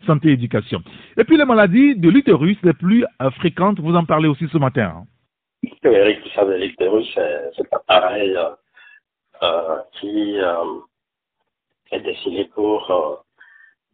Santé 0.07 0.31
et 0.31 0.33
Éducation. 0.33 0.83
Et 1.17 1.25
puis 1.25 1.37
les 1.37 1.45
maladies 1.45 1.97
de 1.97 2.09
l'utérus 2.09 2.57
les 2.63 2.73
plus 2.73 3.05
euh, 3.21 3.31
fréquentes, 3.33 3.81
vous 3.81 3.95
en 3.95 4.05
parlez 4.05 4.29
aussi 4.29 4.47
ce 4.49 4.59
matin. 4.59 5.05
Oui, 5.85 5.95
Eric, 5.95 6.23
vous 6.23 6.31
savez, 6.31 6.59
l'utérus, 6.59 7.09
c'est 7.15 7.61
un 7.61 7.77
appareil 7.77 8.37
euh, 8.37 8.51
euh, 9.43 9.83
qui 9.99 10.37
est 11.91 12.01
destiné 12.01 12.45
pour 12.47 13.25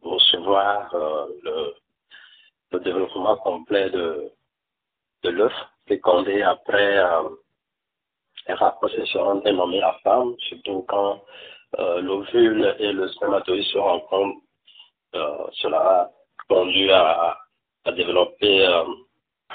recevoir 0.01 0.89
le, 1.43 1.73
le, 2.71 2.79
développement 2.81 3.37
complet 3.37 3.89
de, 3.89 4.31
de 5.23 5.29
l'œuf 5.29 5.53
fécondé 5.87 6.41
après 6.41 7.01
les 8.47 8.53
rapprochés 8.53 9.05
seront 9.07 9.35
dénommés 9.35 9.79
la 9.79 9.93
femme, 10.03 10.35
surtout 10.39 10.85
quand 10.87 11.21
euh, 11.79 12.01
l'ovule 12.01 12.75
et 12.79 12.91
le 12.91 13.07
spermatozoïde 13.09 13.63
se 13.65 13.77
rencontrent. 13.77 14.41
Euh, 15.15 15.47
cela 15.53 15.77
a 15.79 16.11
conduit 16.49 16.91
à, 16.91 17.37
à 17.85 17.91
développer 17.91 18.65
euh, 18.65 18.83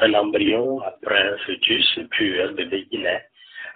un 0.01 0.15
embryon, 0.15 0.81
après 0.83 1.29
un 1.29 1.39
fœtus 1.39 1.99
et 1.99 2.05
puis 2.05 2.41
un 2.41 2.53
bébé 2.53 2.87
qui 2.87 2.99
naît. 2.99 3.27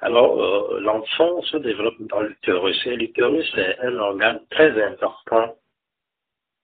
Alors, 0.01 0.41
euh, 0.41 0.81
l'enfant 0.81 1.43
se 1.43 1.57
développe 1.57 1.97
dans 2.01 2.21
l'utérus 2.21 2.87
et 2.87 2.97
l'utérus 2.97 3.51
est 3.57 3.79
un 3.81 3.97
organe 3.99 4.41
très 4.51 4.83
important 4.83 5.57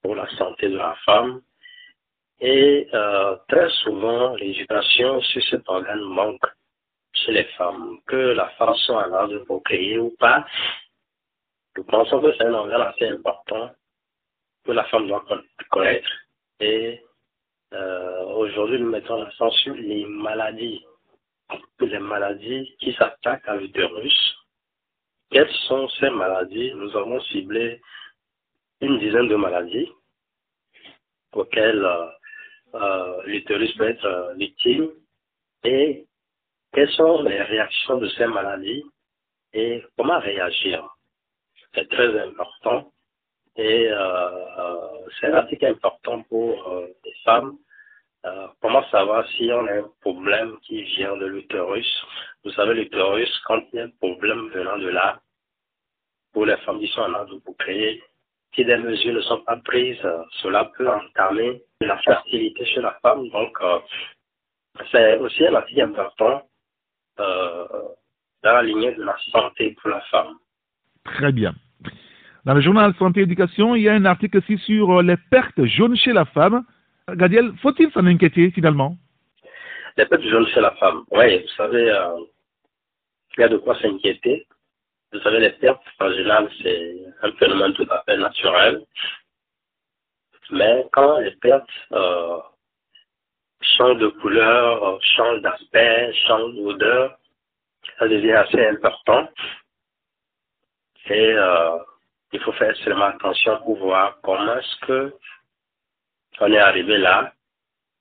pour 0.03 0.15
la 0.15 0.29
santé 0.37 0.69
de 0.69 0.77
la 0.77 0.95
femme. 1.07 1.41
Et 2.41 2.89
euh, 2.93 3.37
très 3.49 3.71
souvent, 3.83 4.35
l'éducation 4.37 5.21
sur 5.23 5.43
cet 5.45 5.69
organe 5.69 6.01
manque 6.01 6.45
chez 7.15 7.33
les 7.33 7.45
femmes, 7.57 7.99
que 8.07 8.17
la 8.17 8.49
femme 8.51 8.75
soit 8.75 9.05
à 9.05 9.07
l'âge 9.07 9.31
de 9.31 9.39
procréer 9.39 9.99
ou 9.99 10.15
pas. 10.19 10.45
Nous 11.77 11.85
pensons 11.85 12.21
que 12.21 12.33
c'est 12.37 12.45
un 12.45 12.55
organe 12.55 12.83
assez 12.83 13.09
important 13.09 13.71
que 14.65 14.73
la 14.73 14.85
femme 14.85 15.09
doit 15.09 15.25
connaître. 15.71 16.11
Et 16.61 17.01
euh, 17.73 18.25
aujourd'hui, 18.25 18.81
nous 18.81 18.91
mettons 18.91 19.23
l'accent 19.23 19.51
sur 19.51 19.75
les 19.75 20.05
maladies, 20.05 20.85
les 21.81 21.99
maladies 21.99 22.75
qui 22.81 22.93
s'attaquent 22.95 23.49
à 23.49 23.57
l'utérus. 23.57 24.37
Quelles 25.31 25.53
sont 25.69 25.89
ces 26.01 26.11
maladies? 26.11 26.73
Nous 26.75 26.95
avons 26.97 27.21
ciblé 27.23 27.81
une 28.81 28.99
dizaine 28.99 29.29
de 29.29 29.37
maladies 29.37 29.91
auxquelles 31.33 31.85
euh, 31.85 32.07
euh, 32.75 33.23
l'utérus 33.25 33.75
peut 33.77 33.89
être 33.89 34.35
victime. 34.37 34.91
Et 35.65 36.07
quelles 36.73 36.91
sont 36.91 37.23
les 37.23 37.41
réactions 37.41 37.99
de 37.99 38.09
ces 38.11 38.27
maladies 38.27 38.85
et 39.55 39.83
comment 39.97 40.19
réagir? 40.19 40.87
C'est 41.75 41.89
très 41.89 42.21
important 42.21 42.93
et 43.57 43.89
euh, 43.89 43.97
euh, 43.99 45.09
c'est 45.21 45.33
article 45.33 45.67
important 45.67 46.23
pour 46.25 46.69
euh, 46.69 46.87
les 47.05 47.15
femmes. 47.25 47.59
comment 48.61 48.85
savoir 48.91 49.27
si 49.31 49.51
on 49.53 49.67
a 49.67 49.75
un 49.81 49.91
problème 50.01 50.57
qui 50.63 50.83
vient 50.83 51.17
de 51.17 51.27
l'utérus 51.27 51.91
Vous 52.45 52.53
savez, 52.53 52.75
l'utérus, 52.75 53.31
quand 53.47 53.61
il 53.73 53.77
y 53.77 53.81
a 53.81 53.85
un 53.85 53.91
problème 54.01 54.49
venant 54.55 54.79
de 54.79 54.89
là, 54.89 55.21
pour 56.33 56.47
les 56.47 56.57
femmes 56.59 56.81
qui 56.81 56.89
sont 56.89 57.03
en 57.03 57.15
âge 57.15 57.31
de 57.31 57.41
créer, 57.59 58.03
si 58.55 58.65
des 58.65 58.77
mesures 58.77 59.15
ne 59.15 59.21
sont 59.23 59.43
pas 59.43 59.57
prises, 59.57 60.07
cela 60.43 60.71
peut 60.77 60.89
entamer 60.89 61.63
la 61.81 61.99
fertilité 61.99 62.65
chez 62.65 62.81
la 62.81 62.93
femme. 63.03 63.29
Donc, 63.31 63.59
c'est 64.91 65.19
aussi 65.19 65.47
un 65.47 65.55
article 65.55 65.83
important 65.83 66.49
dans 67.17 68.53
la 68.57 68.63
lignée 68.63 68.95
de 68.95 69.03
la 69.03 69.17
santé 69.33 69.77
pour 69.81 69.91
la 69.91 70.01
femme. 70.03 70.39
Très 71.05 71.33
bien. 71.33 71.55
Dans 72.45 72.55
le 72.55 72.61
journal 72.61 72.93
Santé 72.99 73.21
et 73.21 73.23
Éducation, 73.23 73.77
il 73.77 73.83
y 73.83 73.89
a 73.89 73.93
un 73.93 74.05
article 74.05 74.39
aussi 74.39 74.59
sur 74.59 74.99
euh, 74.99 75.03
les 75.03 75.17
pertes 75.17 75.65
jaunes 75.65 75.97
chez 75.97 76.13
la 76.13 76.25
femme. 76.25 76.65
Gadiel, 77.09 77.53
faut-il 77.63 77.91
s'en 77.93 78.05
inquiéter 78.05 78.51
finalement? 78.51 78.97
Les 79.97 80.07
pertes 80.07 80.23
jaunes 80.23 80.49
chez 80.49 80.61
la 80.61 80.73
femme, 80.73 81.05
oui, 81.13 81.39
vous 81.39 81.49
savez, 81.57 81.89
euh, 81.89 82.17
il 83.37 83.43
y 83.43 83.45
a 83.45 83.49
de 83.49 83.59
quoi 83.59 83.79
s'inquiéter. 83.79 84.45
Vous 85.13 85.21
savez, 85.21 85.39
les 85.39 85.51
pertes, 85.51 85.83
en 86.01 86.11
général, 86.11 86.49
c'est 86.63 86.97
un 87.23 87.31
phénomène 87.33 87.75
tout 87.75 87.87
à 87.91 88.03
fait 88.05 88.17
naturel. 88.17 88.83
Mais 90.51 90.85
quand 90.93 91.19
les 91.19 91.37
pertes 91.37 91.69
euh, 91.93 92.39
changent 93.61 93.99
de 93.99 94.09
couleur, 94.09 95.01
changent 95.01 95.43
d'aspect, 95.43 96.13
changent 96.27 96.55
d'odeur, 96.57 97.17
ça 98.01 98.09
devient 98.09 98.33
assez 98.33 98.67
important. 98.67 99.29
Et 101.09 101.37
il 102.33 102.41
faut 102.41 102.53
faire 102.53 102.75
seulement 102.77 103.07
attention 103.07 103.59
pour 103.65 103.79
voir 103.79 104.19
comment 104.23 104.57
est-ce 104.57 104.87
que 104.87 105.15
on 106.41 106.53
est 106.53 106.59
arrivé 106.59 106.99
là 106.99 107.33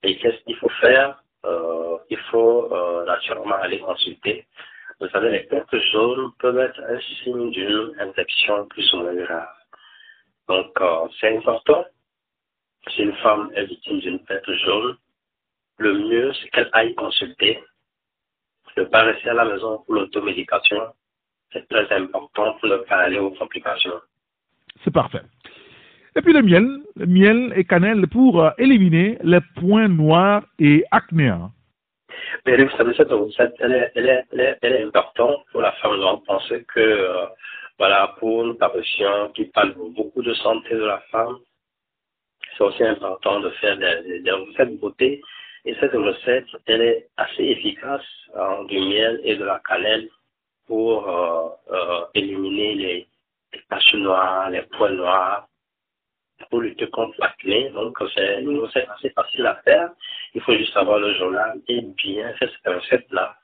et 0.02 0.16
qu'est-ce 0.18 0.42
qu'il 0.44 0.56
faut 0.56 0.68
faire. 0.80 1.22
Euh, 1.44 1.98
il 2.08 2.18
faut 2.30 2.72
euh, 2.72 3.04
naturellement 3.04 3.56
aller 3.56 3.80
consulter. 3.80 4.46
Vous 5.00 5.08
savez, 5.08 5.30
les 5.30 5.44
pertes 5.44 5.76
jaunes 5.92 6.32
peuvent 6.38 6.58
être 6.58 6.80
un 6.80 7.00
signe 7.00 7.50
d'une 7.50 7.94
infection 7.98 8.66
plus 8.68 8.92
ou 8.94 8.98
moins 8.98 9.14
grave. 9.14 9.48
Donc, 10.48 10.80
euh, 10.80 11.08
c'est 11.20 11.36
important. 11.36 11.84
Si 12.88 13.02
une 13.02 13.16
femme 13.16 13.50
est 13.54 13.64
victime 13.64 14.00
d'une 14.00 14.24
perte 14.24 14.50
jaune, 14.64 14.96
le 15.78 15.94
mieux, 15.94 16.32
c'est 16.34 16.48
qu'elle 16.50 16.70
aille 16.72 16.94
consulter. 16.94 17.62
Ne 18.76 18.84
pas 18.84 19.02
rester 19.02 19.28
à 19.28 19.34
la 19.34 19.44
maison 19.44 19.78
pour 19.78 19.94
l'automédication. 19.94 20.94
C'est 21.52 21.68
très 21.68 21.92
important 21.94 22.54
pour 22.54 22.68
ne 22.68 22.76
pas 22.78 22.98
aller 22.98 23.18
aux 23.18 23.32
complications. 23.32 24.00
C'est 24.84 24.92
parfait. 24.92 25.22
Et 26.14 26.20
puis 26.20 26.32
le 26.32 26.42
miel, 26.42 26.82
le 26.96 27.06
miel 27.06 27.52
et 27.56 27.64
cannelle 27.64 28.06
pour 28.08 28.42
euh, 28.42 28.50
éliminer 28.58 29.18
les 29.22 29.40
points 29.56 29.88
noirs 29.88 30.44
et 30.58 30.84
acnéens. 30.90 31.50
Mais 32.44 32.56
recette, 32.56 33.54
elle 33.60 34.62
est, 34.62 34.82
importante 34.82 35.44
pour 35.50 35.62
la 35.62 35.72
femme 35.72 35.96
noire. 35.96 36.20
Pensez 36.26 36.64
que, 36.74 36.80
euh, 36.80 37.26
voilà, 37.78 38.14
pour 38.18 38.44
une 38.44 38.56
parution 38.58 39.30
qui 39.34 39.46
parle 39.46 39.74
beaucoup 39.96 40.22
de 40.22 40.34
santé 40.34 40.74
de 40.74 40.84
la 40.84 41.00
femme, 41.10 41.38
c'est 42.56 42.64
aussi 42.64 42.84
important 42.84 43.40
de 43.40 43.50
faire 43.50 43.78
des, 43.78 44.20
des 44.20 44.30
recettes 44.30 44.78
beauté. 44.78 45.22
Et 45.64 45.74
cette 45.80 45.92
recette, 45.92 46.46
elle 46.66 46.82
est 46.82 47.08
assez 47.16 47.44
efficace 47.44 48.04
en 48.36 48.64
du 48.64 48.78
miel 48.80 49.20
et 49.24 49.36
de 49.36 49.44
la 49.44 49.60
cannelle 49.66 50.08
pour 50.66 51.08
euh, 51.08 52.04
éliminer 52.14 52.74
les, 52.74 53.08
les 53.52 53.60
taches 53.68 53.94
noires, 53.94 54.50
les 54.50 54.62
points 54.62 54.92
noirs, 54.92 55.48
pour 56.50 56.60
lutter 56.60 56.88
contre 56.88 57.14
l'acné. 57.18 57.70
Donc, 57.70 57.96
c'est 58.14 58.42
une 58.42 58.58
recette 58.58 58.88
assez 58.96 59.10
facile 59.10 59.46
à 59.46 59.56
faire. 59.64 59.90
Il 60.34 60.40
faut 60.42 60.54
juste 60.54 60.76
avoir 60.76 60.98
le 60.98 61.14
journal 61.14 61.58
et 61.68 61.82
bien 62.02 62.32
faire 62.34 62.50
cette 62.50 62.74
recette-là 62.74 63.36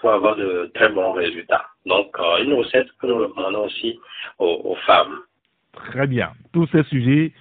pour 0.00 0.12
avoir 0.12 0.36
de 0.36 0.70
très 0.74 0.88
bons 0.88 1.12
résultats. 1.12 1.64
Donc, 1.86 2.08
euh, 2.18 2.44
une 2.44 2.54
recette 2.54 2.88
que 3.00 3.06
nous 3.06 3.18
recommandons 3.18 3.66
aussi 3.66 3.98
aux, 4.38 4.60
aux 4.64 4.76
femmes. 4.86 5.20
Très 5.72 6.06
bien. 6.06 6.32
Tous 6.52 6.66
ces 6.72 6.82
sujets 6.84 7.32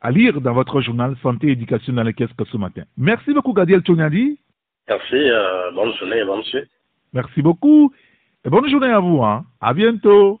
à 0.00 0.10
lire 0.10 0.40
dans 0.40 0.52
votre 0.52 0.80
journal 0.80 1.16
Santé 1.22 1.48
et 1.48 1.52
Éducation 1.52 1.94
dans 1.94 2.02
les 2.02 2.12
caisses 2.12 2.32
que 2.38 2.44
ce 2.44 2.56
matin. 2.56 2.82
Merci 2.96 3.32
beaucoup, 3.32 3.52
Gadiel 3.52 3.80
Tchoniadi. 3.80 4.38
Merci, 4.86 5.14
euh, 5.14 5.70
bonne 5.72 5.94
journée 5.94 6.18
et 6.18 6.24
bonne 6.24 6.42
suite. 6.44 6.68
Merci 7.14 7.40
beaucoup. 7.40 7.92
Et 8.44 8.50
bonne 8.50 8.68
journée 8.68 8.90
à 8.90 9.00
vous. 9.00 9.22
Hein. 9.22 9.44
À 9.60 9.72
bientôt. 9.72 10.40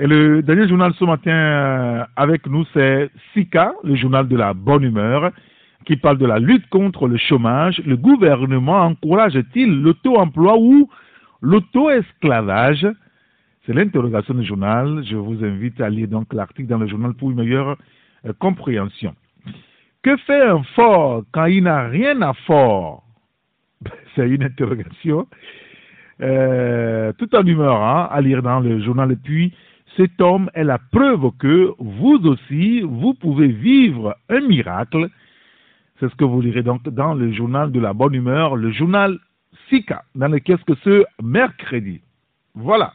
Et 0.00 0.06
le 0.06 0.40
dernier 0.40 0.66
journal 0.66 0.94
ce 0.98 1.04
matin 1.04 1.30
euh, 1.30 2.04
avec 2.16 2.46
nous, 2.46 2.64
c'est 2.72 3.10
SICA, 3.34 3.74
le 3.84 3.96
journal 3.96 4.26
de 4.28 4.34
la 4.34 4.54
bonne 4.54 4.82
humeur, 4.82 5.30
qui 5.84 5.96
parle 5.96 6.16
de 6.16 6.24
la 6.24 6.38
lutte 6.38 6.66
contre 6.70 7.06
le 7.06 7.18
chômage. 7.18 7.82
Le 7.84 7.98
gouvernement 7.98 8.80
encourage-t-il 8.80 9.82
l'auto-emploi 9.82 10.56
ou 10.58 10.88
l'auto-esclavage? 11.42 12.86
C'est 13.66 13.74
l'interrogation 13.74 14.32
du 14.32 14.42
journal. 14.42 15.04
Je 15.04 15.16
vous 15.16 15.44
invite 15.44 15.78
à 15.82 15.90
lire 15.90 16.08
donc 16.08 16.32
l'article 16.32 16.68
dans 16.68 16.78
le 16.78 16.86
journal 16.86 17.12
pour 17.12 17.30
une 17.30 17.36
meilleure 17.36 17.76
euh, 18.24 18.32
compréhension. 18.38 19.14
Que 20.02 20.16
fait 20.16 20.46
un 20.46 20.62
fort 20.76 21.24
quand 21.30 21.44
il 21.44 21.64
n'a 21.64 21.88
rien 21.88 22.22
à 22.22 22.32
fort? 22.46 23.04
C'est 24.16 24.26
une 24.26 24.44
interrogation. 24.44 25.26
Euh, 26.22 27.12
tout 27.18 27.34
en 27.36 27.44
humeur 27.44 27.82
hein, 27.82 28.08
à 28.10 28.22
lire 28.22 28.42
dans 28.42 28.60
le 28.60 28.80
journal. 28.80 29.12
Et 29.12 29.16
cet 29.96 30.20
homme 30.20 30.50
est 30.54 30.64
la 30.64 30.78
preuve 30.78 31.30
que 31.38 31.74
vous 31.78 32.20
aussi, 32.24 32.80
vous 32.82 33.14
pouvez 33.14 33.48
vivre 33.48 34.16
un 34.28 34.40
miracle. 34.40 35.08
C'est 35.98 36.08
ce 36.08 36.14
que 36.14 36.24
vous 36.24 36.40
lirez 36.40 36.62
donc 36.62 36.88
dans 36.88 37.14
le 37.14 37.32
journal 37.32 37.72
de 37.72 37.80
la 37.80 37.92
bonne 37.92 38.14
humeur, 38.14 38.56
le 38.56 38.70
journal 38.70 39.18
Sika, 39.68 40.04
dans 40.14 40.28
le 40.28 40.38
qu'est-ce 40.38 40.64
que 40.64 40.74
ce 40.84 41.04
mercredi. 41.22 42.00
Voilà. 42.54 42.92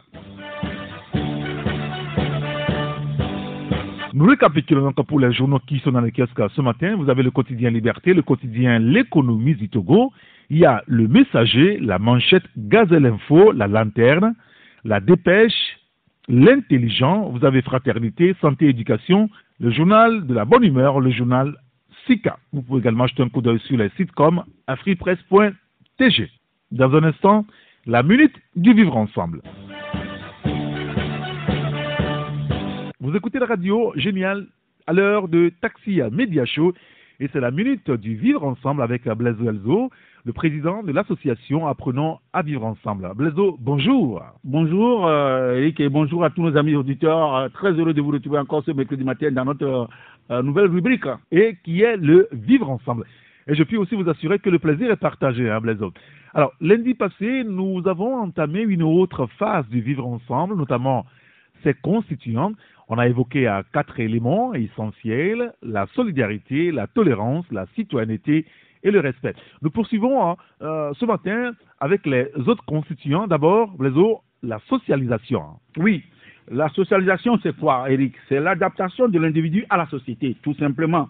Nous 4.14 4.26
récapitulons 4.26 4.92
donc 4.92 5.06
pour 5.08 5.20
les 5.20 5.34
journaux 5.34 5.60
qui 5.68 5.80
sont 5.80 5.92
dans 5.92 6.00
les 6.00 6.12
kiosques 6.12 6.50
ce 6.56 6.62
matin. 6.62 6.96
Vous 6.96 7.10
avez 7.10 7.22
le 7.22 7.32
quotidien 7.32 7.70
Liberté, 7.70 8.14
le 8.14 8.22
quotidien 8.22 8.80
L'économie 8.80 9.56
du 9.56 9.68
Togo. 9.68 10.14
Il 10.50 10.60
y 10.60 10.66
a 10.66 10.82
le 10.88 11.10
Messager, 11.10 11.80
la 11.82 12.00
manchette 12.00 12.46
Gazelle 12.58 13.06
Info, 13.06 13.52
la 13.52 13.68
lanterne, 13.68 14.34
la 14.86 15.02
dépêche, 15.02 15.80
l'intelligent. 16.28 17.30
Vous 17.30 17.46
avez 17.46 17.62
Fraternité, 17.62 18.36
Santé, 18.42 18.68
Éducation, 18.68 19.30
le 19.60 19.72
journal 19.72 20.26
de 20.26 20.34
la 20.34 20.46
bonne 20.46 20.64
humeur, 20.64 21.00
le 21.00 21.12
journal 21.12 21.56
SICA. 22.08 22.38
Vous 22.54 22.62
pouvez 22.62 22.80
également 22.80 23.08
jeter 23.08 23.24
un 23.24 23.30
coup 23.30 23.42
d'œil 23.42 23.60
sur 23.60 23.78
les 23.78 23.90
sites 23.98 24.12
comme 24.12 24.44
afripresse.tg. 24.68 26.30
Dans 26.72 26.94
un 26.96 27.04
instant, 27.04 27.46
la 27.86 28.04
minute 28.04 28.36
du 28.56 28.74
vivre 28.74 28.98
ensemble. 28.98 29.42
Vous 33.00 33.16
écoutez 33.16 33.40
la 33.40 33.46
radio 33.46 33.94
géniale 33.96 34.48
à 34.88 34.94
l'heure 34.94 35.28
de 35.28 35.52
Taxi 35.62 36.02
à 36.02 36.10
Media 36.10 36.46
Show 36.46 36.74
et 37.20 37.30
c'est 37.32 37.40
la 37.40 37.52
minute 37.52 37.90
du 37.92 38.16
vivre 38.16 38.44
ensemble 38.44 38.82
avec 38.82 39.08
Blaise 39.08 39.36
Elzo, 39.46 39.90
le 40.26 40.34
président 40.34 40.84
de 40.84 40.92
l'association 40.92 41.68
Apprenons 41.68 42.20
à 42.34 42.42
vivre 42.42 42.66
ensemble. 42.66 43.10
Blaiseau, 43.16 43.58
bonjour. 43.60 44.22
Bonjour 44.44 45.08
euh, 45.08 45.56
Eric 45.56 45.80
et 45.80 45.88
bonjour 45.88 46.24
à 46.26 46.30
tous 46.30 46.42
nos 46.42 46.58
amis 46.58 46.76
auditeurs. 46.76 47.36
Euh, 47.36 47.50
très 47.50 47.72
heureux 47.72 47.94
de 47.94 48.02
vous 48.02 48.12
retrouver 48.12 48.40
encore 48.40 48.64
ce 48.66 48.72
mercredi 48.72 49.04
matin 49.04 49.32
dans 49.32 49.46
notre 49.46 49.88
euh, 50.32 50.42
nouvelle 50.42 50.68
rubrique 50.68 51.06
et 51.32 51.58
qui 51.64 51.82
est 51.82 51.98
le 51.98 52.28
vivre 52.32 52.70
ensemble. 52.70 53.06
Et 53.48 53.56
je 53.56 53.64
puis 53.64 53.78
aussi 53.78 53.96
vous 53.96 54.10
assurer 54.10 54.40
que 54.40 54.50
le 54.50 54.60
plaisir 54.60 54.92
est 54.92 54.98
partagé, 54.98 55.50
hein, 55.50 55.62
Blaiseau. 55.62 55.94
Alors, 56.34 56.52
lundi 56.60 56.96
passé, 56.96 57.44
nous 57.46 57.88
avons 57.88 58.16
entamé 58.16 58.62
une 58.62 58.84
autre 58.84 59.28
phase 59.38 59.68
du 59.70 59.80
vivre 59.80 60.06
ensemble, 60.06 60.56
notamment 60.56 61.06
ses 61.64 61.76
constituants. 61.76 62.54
On 62.88 62.98
a 62.98 63.08
évoqué 63.08 63.48
à 63.48 63.64
quatre 63.74 64.00
éléments 64.00 64.54
essentiels, 64.54 65.54
la 65.64 65.88
solidarité, 65.96 66.72
la 66.72 66.88
tolérance, 66.88 67.46
la 67.52 67.66
citoyenneté 67.76 68.46
et 68.84 68.92
le 68.92 69.00
respect. 69.00 69.34
Nous 69.62 69.72
poursuivons 69.72 70.30
hein, 70.30 70.36
euh, 70.62 70.94
ce 71.00 71.06
matin 71.06 71.54
avec 71.80 72.06
les 72.06 72.28
autres 72.46 72.64
constituants. 72.66 73.28
D'abord, 73.28 73.74
les 73.80 73.90
autres, 73.90 74.22
la 74.44 74.60
socialisation. 74.70 75.42
Oui, 75.78 76.04
la 76.50 76.70
socialisation, 76.70 77.40
c'est 77.42 77.58
quoi, 77.58 77.90
Eric 77.90 78.14
C'est 78.30 78.40
l'adaptation 78.40 79.08
de 79.08 79.18
l'individu 79.18 79.66
à 79.70 79.78
la 79.78 79.88
société, 79.88 80.36
tout 80.44 80.54
simplement. 80.56 81.10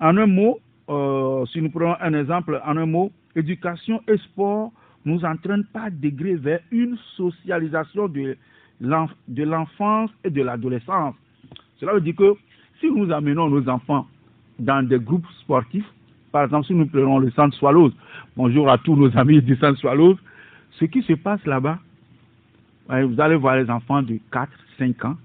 En 0.00 0.16
un 0.16 0.26
mot, 0.26 0.60
euh, 0.88 1.44
si 1.46 1.60
nous 1.60 1.70
prenons 1.70 1.94
un 2.00 2.14
exemple, 2.14 2.58
en 2.64 2.76
un 2.78 2.86
mot, 2.86 3.12
éducation 3.36 4.00
et 4.08 4.16
sport 4.16 4.72
nous 5.04 5.24
entraînent 5.24 5.66
par 5.72 5.90
degré 5.90 6.36
vers 6.36 6.60
une 6.70 6.96
socialisation 7.16 8.08
de 8.08 8.36
de 8.82 9.44
l'enfance 9.44 10.10
et 10.24 10.30
de 10.30 10.42
l'adolescence. 10.42 11.14
Cela 11.78 11.94
veut 11.94 12.00
dire 12.00 12.16
que 12.16 12.34
si 12.80 12.90
nous 12.90 13.10
amenons 13.12 13.48
nos 13.48 13.68
enfants 13.68 14.06
dans 14.58 14.86
des 14.86 14.98
groupes 14.98 15.26
sportifs, 15.40 15.86
par 16.32 16.44
exemple, 16.44 16.66
si 16.66 16.74
nous 16.74 16.86
prenons 16.86 17.18
le 17.18 17.30
centre 17.30 17.56
Swallows, 17.56 17.92
bonjour 18.36 18.68
à 18.70 18.78
tous 18.78 18.96
nos 18.96 19.16
amis 19.16 19.40
du 19.40 19.56
centre 19.56 19.78
Swallows, 19.78 20.18
ce 20.78 20.86
qui 20.86 21.02
se 21.02 21.12
passe 21.12 21.44
là-bas, 21.46 21.78
vous 22.88 23.20
allez 23.20 23.36
voir 23.36 23.56
les 23.56 23.70
enfants 23.70 24.02
de 24.02 24.18
4, 24.32 24.50
5 24.78 25.04
ans 25.04 25.16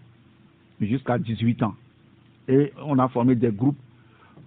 jusqu'à 0.80 1.17
18 1.17 1.63
ans. 1.63 1.76
Et 2.48 2.72
on 2.86 3.00
a 3.00 3.08
formé 3.10 3.36
des 3.36 3.52
groupes, 3.52 3.78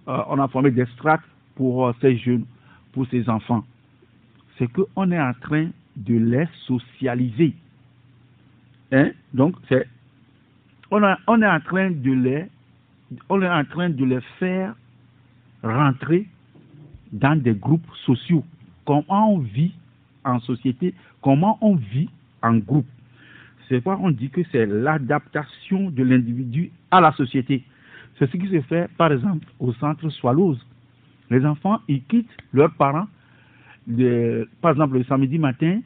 euh, 0.07 0.21
on 0.29 0.39
a 0.39 0.47
formé 0.47 0.71
des 0.71 0.85
strates 0.97 1.21
pour 1.55 1.87
euh, 1.87 1.93
ces 2.01 2.17
jeunes, 2.17 2.45
pour 2.93 3.05
ces 3.07 3.29
enfants. 3.29 3.63
C'est 4.57 4.71
qu'on 4.71 5.11
est 5.11 5.19
en 5.21 5.33
train 5.33 5.67
de 5.97 6.15
les 6.15 6.47
socialiser. 6.65 7.53
Hein? 8.91 9.11
Donc, 9.33 9.55
on, 10.91 11.01
est 11.03 11.47
en 11.47 11.59
train 11.61 11.91
de 11.91 12.11
les, 12.11 12.45
on 13.29 13.41
est 13.41 13.49
en 13.49 13.63
train 13.63 13.89
de 13.89 14.03
les 14.03 14.21
faire 14.39 14.75
rentrer 15.63 16.27
dans 17.11 17.41
des 17.41 17.53
groupes 17.53 17.87
sociaux. 18.05 18.43
Comment 18.85 19.33
on 19.33 19.39
vit 19.39 19.73
en 20.23 20.39
société, 20.39 20.93
comment 21.21 21.57
on 21.61 21.75
vit 21.75 22.09
en 22.41 22.57
groupe? 22.57 22.87
C'est 23.69 23.79
pourquoi 23.81 24.05
on 24.05 24.11
dit 24.11 24.29
que 24.29 24.41
c'est 24.51 24.65
l'adaptation 24.65 25.89
de 25.89 26.03
l'individu 26.03 26.71
à 26.89 26.99
la 26.99 27.13
société. 27.13 27.63
C'est 28.19 28.29
ce 28.29 28.37
qui 28.37 28.49
se 28.49 28.61
fait, 28.61 28.89
par 28.97 29.13
exemple, 29.13 29.45
au 29.59 29.71
centre 29.73 30.09
Swallows. 30.09 30.57
Les 31.29 31.45
enfants, 31.45 31.79
ils 31.87 32.03
quittent 32.03 32.29
leurs 32.51 32.73
parents, 32.73 33.07
par 34.61 34.71
exemple, 34.71 34.97
le 34.97 35.03
samedi 35.05 35.39
matin, 35.39 35.79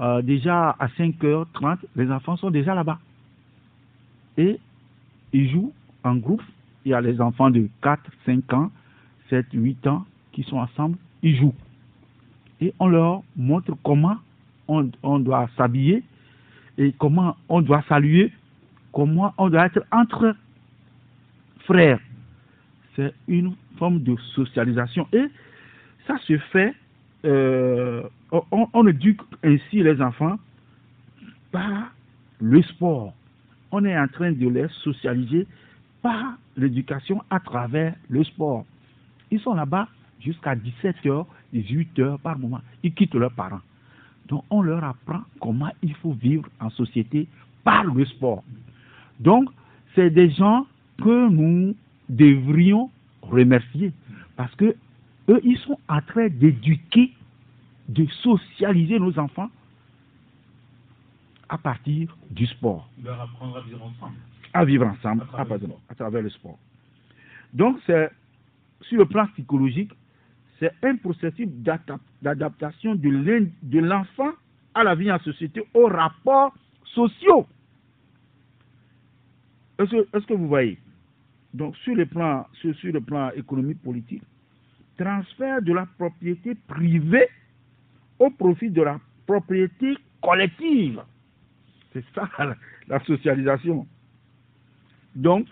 euh, 0.00 0.22
déjà 0.22 0.76
à 0.78 0.86
5h30, 0.88 1.78
les 1.96 2.10
enfants 2.10 2.36
sont 2.36 2.50
déjà 2.50 2.74
là-bas. 2.74 2.98
Et 4.38 4.58
ils 5.32 5.50
jouent 5.50 5.72
en 6.04 6.16
groupe. 6.16 6.42
Il 6.84 6.92
y 6.92 6.94
a 6.94 7.00
les 7.00 7.20
enfants 7.20 7.50
de 7.50 7.68
4, 7.82 8.00
5 8.24 8.52
ans, 8.54 8.70
7, 9.28 9.46
8 9.52 9.86
ans 9.86 10.06
qui 10.32 10.42
sont 10.44 10.56
ensemble, 10.56 10.96
ils 11.22 11.36
jouent. 11.36 11.54
Et 12.60 12.72
on 12.78 12.88
leur 12.88 13.22
montre 13.36 13.72
comment 13.82 14.16
on, 14.68 15.18
doit 15.18 15.48
s'habiller 15.56 16.02
et 16.78 16.92
comment 16.98 17.36
on 17.48 17.60
doit 17.60 17.82
saluer, 17.88 18.32
comment 18.92 19.34
on 19.36 19.48
doit 19.48 19.66
être 19.66 19.84
entre 19.90 20.34
frères. 21.64 21.98
C'est 22.96 23.12
une 23.28 23.54
forme 23.78 24.00
de 24.02 24.16
socialisation. 24.34 25.08
Et 25.12 25.24
ça 26.06 26.16
se 26.18 26.38
fait 26.38 26.74
euh, 27.24 27.89
on, 28.32 28.68
on, 28.72 28.86
éduque 28.86 29.20
ainsi 29.42 29.82
les 29.82 30.00
enfants 30.00 30.38
par 31.52 31.92
le 32.40 32.62
sport. 32.62 33.14
On 33.72 33.84
est 33.84 33.98
en 33.98 34.08
train 34.08 34.32
de 34.32 34.48
les 34.48 34.68
socialiser 34.82 35.46
par 36.02 36.38
l'éducation 36.56 37.22
à 37.30 37.40
travers 37.40 37.94
le 38.08 38.24
sport. 38.24 38.64
Ils 39.30 39.40
sont 39.40 39.54
là-bas 39.54 39.88
jusqu'à 40.20 40.54
17h 40.54 41.26
18 41.52 41.98
heures 41.98 42.18
par 42.20 42.38
moment. 42.38 42.60
Ils 42.82 42.92
quittent 42.94 43.14
leurs 43.14 43.32
parents. 43.32 43.60
Donc, 44.28 44.44
on 44.50 44.62
leur 44.62 44.82
apprend 44.84 45.22
comment 45.40 45.70
il 45.82 45.94
faut 45.96 46.12
vivre 46.12 46.48
en 46.60 46.70
société 46.70 47.26
par 47.64 47.84
le 47.84 48.04
sport. 48.04 48.44
Donc, 49.18 49.48
c'est 49.94 50.10
des 50.10 50.30
gens 50.30 50.66
que 50.98 51.28
nous 51.28 51.74
devrions 52.08 52.90
remercier 53.22 53.92
parce 54.36 54.54
que 54.54 54.76
eux, 55.28 55.40
ils 55.44 55.58
sont 55.58 55.78
en 55.88 56.00
train 56.00 56.28
d'éduquer, 56.28 57.12
de 57.90 58.06
socialiser 58.22 58.98
nos 59.00 59.18
enfants 59.18 59.50
à 61.48 61.58
partir 61.58 62.16
du 62.30 62.46
sport. 62.46 62.88
Leur 63.02 63.20
apprendre 63.20 63.56
à 63.58 63.60
vivre 63.62 63.82
ensemble. 63.82 64.14
À 64.52 64.64
vivre 64.64 64.86
ensemble 64.86 65.22
À 65.22 65.26
travers 65.26 65.58
le 65.58 65.66
sport. 65.66 65.80
à 65.88 65.94
travers 65.94 66.22
le 66.22 66.30
sport. 66.30 66.58
Donc, 67.52 67.78
c'est 67.86 68.10
sur 68.82 68.98
le 68.98 69.06
plan 69.06 69.26
psychologique, 69.34 69.90
c'est 70.60 70.72
un 70.84 70.96
processus 70.96 71.48
d'adap- 71.48 72.00
d'adaptation 72.22 72.94
de 72.94 73.78
l'enfant 73.80 74.30
à 74.74 74.84
la 74.84 74.94
vie 74.94 75.10
en 75.10 75.18
société, 75.18 75.62
aux 75.74 75.86
rapports 75.88 76.54
sociaux. 76.84 77.46
Est-ce 79.78 80.26
que, 80.26 80.34
vous 80.34 80.46
voyez? 80.46 80.78
Donc, 81.52 81.74
sur 81.78 81.94
le, 81.96 82.06
plan, 82.06 82.46
sur, 82.60 82.72
sur 82.76 82.92
le 82.92 83.00
plan 83.00 83.30
économique 83.32 83.82
politique, 83.82 84.22
transfert 84.96 85.60
de 85.62 85.72
la 85.72 85.86
propriété 85.86 86.54
privée 86.68 87.28
au 88.20 88.30
profit 88.30 88.70
de 88.70 88.82
la 88.82 89.00
propriété 89.26 89.96
collective. 90.22 91.00
C'est 91.92 92.04
ça 92.14 92.28
la, 92.88 93.00
socialisation. 93.04 93.86
Donc, 95.16 95.48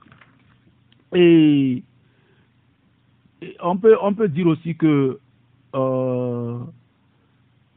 et, 1.14 1.83
et 3.42 3.57
on, 3.61 3.76
peut, 3.76 3.96
on 4.00 4.14
peut 4.14 4.28
dire 4.28 4.46
aussi 4.46 4.76
que 4.76 5.18
euh, 5.74 6.59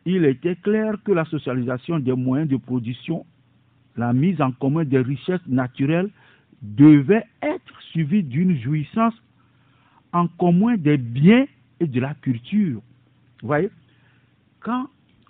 il 0.06 0.26
était 0.26 0.56
clair 0.58 0.96
que 1.04 1.12
la 1.12 1.26
socialisation 1.26 2.00
des 2.00 2.14
moyens 2.14 2.50
de 2.50 2.58
production, 2.58 3.26
la 3.96 4.14
mise 4.14 4.42
en 4.42 4.52
commun 4.52 4.84
des 4.84 5.00
richesses 5.00 5.46
naturelles 5.48 6.10
devait 6.62 7.26
être 7.42 7.82
suivie 7.92 8.24
d'une 8.24 8.60
jouissance 8.60 9.14
en 10.14 10.28
commun 10.28 10.76
des 10.78 10.98
biens 10.98 11.46
et 11.80 11.88
de 11.88 12.00
la 12.00 12.14
culture. 12.16 12.82
Vous 13.42 13.48
voyez, 13.48 13.70
quand 14.62 14.88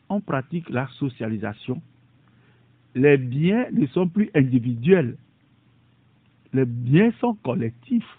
on 0.09 0.21
pratique 0.21 0.69
la 0.69 0.87
socialisation, 0.99 1.81
les 2.95 3.17
biens 3.17 3.65
ne 3.71 3.87
sont 3.87 4.07
plus 4.07 4.29
individuels, 4.35 5.17
les 6.53 6.65
biens 6.65 7.11
sont 7.19 7.35
collectifs. 7.35 8.17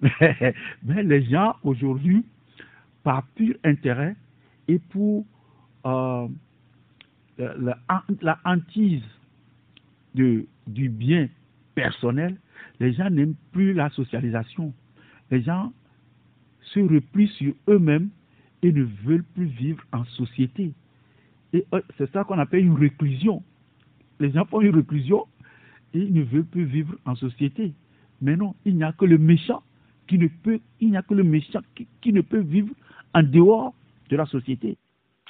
Mais, 0.02 1.02
les 1.02 1.24
gens 1.24 1.56
aujourd'hui, 1.62 2.24
par 3.02 3.26
pur 3.34 3.54
intérêt 3.64 4.16
et 4.68 4.78
pour 4.78 5.24
euh, 5.86 6.28
la, 7.38 7.78
hantise 8.44 9.02
du 10.14 10.48
bien 10.66 11.28
personnel, 11.74 12.36
les 12.80 12.92
gens 12.92 13.10
n'aiment 13.10 13.36
plus 13.52 13.72
la 13.72 13.90
socialisation. 13.90 14.72
Les 15.30 15.42
gens 15.42 15.72
se 16.60 16.80
replient 16.80 17.28
sur 17.28 17.54
eux-mêmes 17.68 18.10
et 18.64 18.72
ne 18.72 18.84
veulent 19.04 19.24
plus 19.34 19.44
vivre 19.44 19.84
en 19.92 20.04
société. 20.06 20.72
Et 21.52 21.66
euh, 21.74 21.82
c'est 21.98 22.10
ça 22.12 22.24
qu'on 22.24 22.38
appelle 22.38 22.64
une 22.64 22.78
réclusion. 22.78 23.42
Les 24.20 24.32
gens 24.32 24.46
font 24.46 24.62
une 24.62 24.74
réclusion 24.74 25.26
et 25.92 25.98
ils 25.98 26.14
ne 26.14 26.22
veulent 26.22 26.46
plus 26.46 26.64
vivre 26.64 26.96
en 27.04 27.14
société. 27.14 27.74
Mais 28.22 28.36
non, 28.36 28.54
il 28.64 28.76
n'y 28.76 28.84
a 28.84 28.92
que 28.92 29.04
le 29.04 29.18
méchant 29.18 29.62
qui 30.06 30.16
ne 30.16 30.28
peut, 30.28 30.60
il 30.80 30.90
n'y 30.90 30.96
a 30.96 31.02
que 31.02 31.12
le 31.12 31.24
méchant 31.24 31.60
qui, 31.74 31.86
qui 32.00 32.12
ne 32.14 32.22
peut 32.22 32.40
vivre 32.40 32.74
en 33.12 33.22
dehors 33.22 33.74
de 34.08 34.16
la 34.16 34.24
société. 34.24 34.78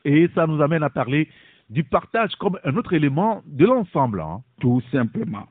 Et 0.05 0.29
ça 0.37 0.47
nous 0.47 0.63
amène 0.63 0.85
à 0.85 0.91
parler 0.91 1.29
du 1.71 1.83
partage 1.83 2.37
comme 2.37 2.57
un 2.63 2.77
autre 2.77 2.93
élément 2.93 3.43
de 3.47 3.65
l'ensemble. 3.67 4.21
hein. 4.21 4.43
Tout 4.61 4.81
simplement. 4.93 5.49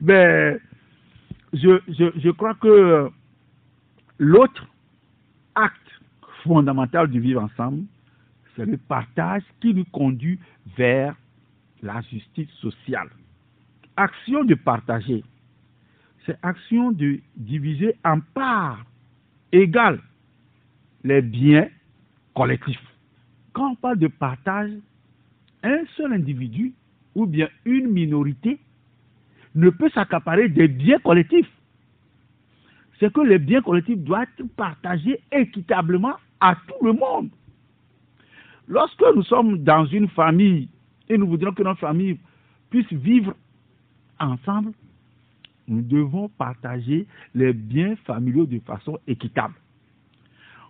Mais 0.00 0.56
je, 1.52 1.80
je, 1.88 2.18
je 2.18 2.30
crois 2.30 2.54
que 2.54 3.10
l'autre 4.18 4.66
acte 5.56 5.90
fondamental 6.44 7.08
du 7.08 7.18
vivre 7.18 7.42
ensemble, 7.42 7.84
c'est 8.54 8.66
le 8.66 8.76
partage 8.76 9.42
qui 9.60 9.74
nous 9.74 9.84
conduit 9.86 10.38
vers 10.76 11.16
la 11.82 12.00
justice 12.02 12.50
sociale. 12.60 13.08
Action 13.96 14.44
de 14.44 14.54
partager, 14.54 15.24
c'est 16.24 16.38
action 16.42 16.92
de 16.92 17.18
diviser 17.36 17.96
en 18.04 18.20
parts 18.20 18.84
égales 19.52 20.00
les 21.04 21.22
biens 21.22 21.68
collectifs. 22.34 22.82
Quand 23.52 23.70
on 23.70 23.74
parle 23.74 23.98
de 23.98 24.08
partage, 24.08 24.70
un 25.62 25.84
seul 25.96 26.12
individu 26.12 26.74
ou 27.14 27.26
bien 27.26 27.48
une 27.64 27.88
minorité 27.88 28.58
ne 29.54 29.70
peut 29.70 29.88
s'accaparer 29.90 30.48
des 30.48 30.68
biens 30.68 30.98
collectifs. 30.98 31.50
C'est 32.98 33.12
que 33.12 33.20
les 33.20 33.38
biens 33.38 33.62
collectifs 33.62 33.98
doivent 33.98 34.26
être 34.38 34.48
partagés 34.56 35.20
équitablement 35.32 36.14
à 36.40 36.54
tout 36.54 36.84
le 36.84 36.92
monde. 36.92 37.28
Lorsque 38.68 39.04
nous 39.14 39.22
sommes 39.22 39.58
dans 39.62 39.84
une 39.86 40.08
famille 40.08 40.68
et 41.08 41.16
nous 41.16 41.28
voudrions 41.28 41.52
que 41.52 41.62
notre 41.62 41.80
famille 41.80 42.18
puisse 42.70 42.90
vivre 42.92 43.34
ensemble, 44.18 44.72
nous 45.68 45.82
devons 45.82 46.28
partager 46.28 47.06
les 47.34 47.52
biens 47.52 47.96
familiaux 48.06 48.46
de 48.46 48.58
façon 48.60 48.98
équitable. 49.06 49.54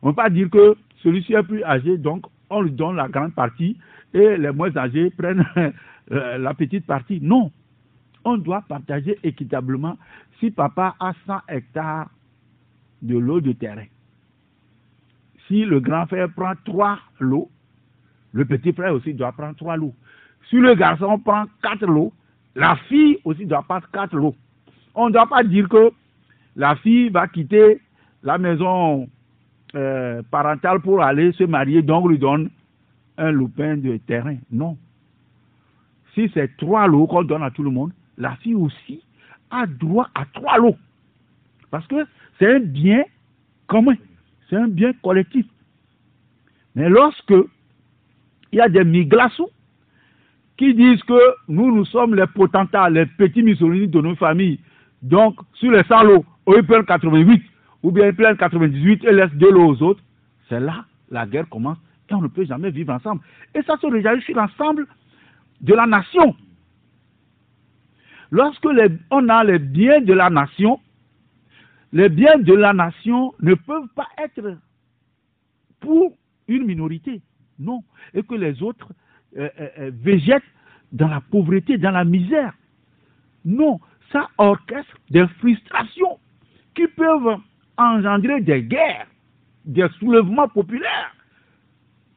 On 0.03 0.09
ne 0.09 0.13
peut 0.13 0.17
pas 0.23 0.31
dire 0.31 0.51
que 0.51 0.77
celui-ci 1.03 1.35
est 1.35 1.43
plus 1.43 1.63
âgé, 1.65 1.99
donc 1.99 2.27
on 2.51 2.63
lui 2.63 2.71
donne 2.71 2.97
la 2.97 3.09
grande 3.09 3.35
partie 3.35 3.77
et 4.15 4.37
les 4.37 4.51
moins 4.51 4.75
âgés 4.77 5.11
prennent 5.11 5.45
euh, 6.13 6.39
la 6.39 6.55
petite 6.55 6.87
partie. 6.87 7.21
Non. 7.21 7.51
On 8.25 8.37
doit 8.39 8.63
partager 8.63 9.19
équitablement. 9.23 9.97
Si 10.41 10.51
papa 10.51 10.97
a 10.99 11.13
100 11.27 11.41
hectares 11.49 12.09
de 13.07 13.17
l'eau 13.19 13.41
de 13.41 13.53
terrain, 13.53 13.87
si 15.49 15.65
le 15.65 15.81
grand 15.81 16.07
frère 16.07 16.29
prend 16.35 16.53
3 16.65 16.99
lots, 17.21 17.51
le 18.33 18.45
petit 18.45 18.73
frère 18.73 18.95
aussi 18.95 19.15
doit 19.15 19.33
prendre 19.33 19.57
3 19.57 19.77
lots. 19.77 19.95
Si 20.51 20.57
le 20.57 20.75
garçon 20.75 21.19
prend 21.19 21.45
4 21.63 21.87
lots, 21.87 22.13
la 22.55 22.77
fille 22.89 23.19
aussi 23.25 23.47
doit 23.47 23.63
prendre 23.63 23.87
4 23.93 24.17
lots. 24.17 24.35
On 24.95 25.09
ne 25.09 25.13
doit 25.13 25.27
pas 25.27 25.45
dire 25.45 25.69
que 25.69 25.91
la 26.57 26.77
fille 26.77 27.11
va 27.11 27.29
quitter 27.29 27.81
la 28.23 28.39
maison 28.39 29.09
euh, 29.75 30.23
parentale 30.31 30.81
pour 30.81 31.03
aller 31.03 31.33
se 31.33 31.45
marier, 31.45 31.83
donc 31.83 32.05
on 32.05 32.09
lui 32.09 32.19
donne 32.19 32.51
un 33.19 33.31
loupin 33.31 33.77
de 33.77 33.97
terrain. 33.99 34.37
Non. 34.51 34.77
Si 36.15 36.31
c'est 36.35 36.57
trois 36.57 36.87
lots 36.87 37.07
qu'on 37.07 37.25
donne 37.25 37.43
à 37.43 37.51
tout 37.51 37.63
le 37.63 37.71
monde, 37.71 37.93
la 38.17 38.37
fille 38.37 38.55
aussi 38.55 39.03
a 39.51 39.67
droit 39.67 40.09
à 40.15 40.25
trois 40.33 40.59
lots. 40.59 40.77
Parce 41.71 41.87
que 41.87 42.07
c'est 42.39 42.55
un 42.57 42.61
bien 42.61 43.05
commun, 43.67 43.97
c'est 44.49 44.57
un 44.57 44.69
bien 44.69 44.93
collectif. 45.03 45.47
Mais 46.75 46.89
lorsque 46.89 47.35
il 48.53 48.59
y 48.59 48.61
a 48.61 48.69
des 48.69 48.85
miglassous 48.85 49.51
qui 50.57 50.75
disent 50.75 51.03
que 51.03 51.21
nous, 51.49 51.75
nous 51.75 51.85
sommes 51.87 52.15
les 52.15 52.27
potentats, 52.27 52.89
les 52.89 53.07
petits 53.07 53.43
Mussolini 53.43 53.89
de 53.89 54.01
nos 54.01 54.17
familles, 54.17 54.59
donc 55.03 55.39
sur 55.55 55.71
les 55.71 55.83
100 55.85 56.03
lots, 56.05 56.25
eux 56.49 56.57
ils 56.59 56.67
prennent 56.67 56.85
88, 56.85 57.43
ou 57.83 57.91
bien 57.91 58.07
ils 58.09 58.15
prennent 58.15 58.37
98 58.37 59.05
et 59.05 59.13
laissent 59.13 59.35
deux 59.35 59.51
lots 59.51 59.75
aux 59.75 59.83
autres, 59.83 60.03
c'est 60.49 60.61
là 60.61 60.85
la 61.11 61.27
guerre 61.27 61.49
commence 61.49 61.79
et 62.09 62.15
on 62.15 62.21
ne 62.23 62.29
peut 62.29 62.45
jamais 62.45 62.71
vivre 62.71 62.93
ensemble. 62.93 63.21
Et 63.55 63.63
ça 63.63 63.77
se 63.79 63.87
réagit 63.87 64.23
sur 64.23 64.37
l'ensemble 64.37 64.87
de 65.61 65.75
la 65.75 65.87
nation. 65.87 66.35
Lorsque 68.31 68.65
les- 68.65 68.97
on 69.11 69.29
a 69.29 69.45
les 69.45 69.59
biens 69.59 70.01
de 70.01 70.13
la 70.13 70.31
nation, 70.31 70.81
les 71.93 72.09
biens 72.09 72.39
de 72.39 72.53
la 72.55 72.73
nation 72.73 73.35
ne 73.41 73.55
peuvent 73.55 73.89
pas 73.95 74.09
être 74.19 74.57
pour 75.81 76.13
une 76.49 76.65
minorité, 76.65 77.23
non, 77.59 77.83
et 78.15 78.23
que 78.23 78.35
les 78.35 78.63
autres 78.63 78.89
euh, 79.37 79.49
euh, 79.61 79.69
euh, 79.79 79.91
végètent 79.95 80.43
dans 80.93 81.09
la 81.09 81.21
pauvreté, 81.21 81.79
dans 81.79 81.91
la 81.91 82.05
misère. 82.05 82.53
Non, 83.45 83.81
ça 84.13 84.29
orchestre 84.39 84.97
des 85.11 85.27
frustrations 85.39 86.19
qui 86.75 86.87
peuvent 86.89 87.37
engendrer 87.77 88.41
des 88.41 88.63
guerres, 88.63 89.07
des 89.65 89.89
soulèvements 89.99 90.49
populaires. 90.49 91.15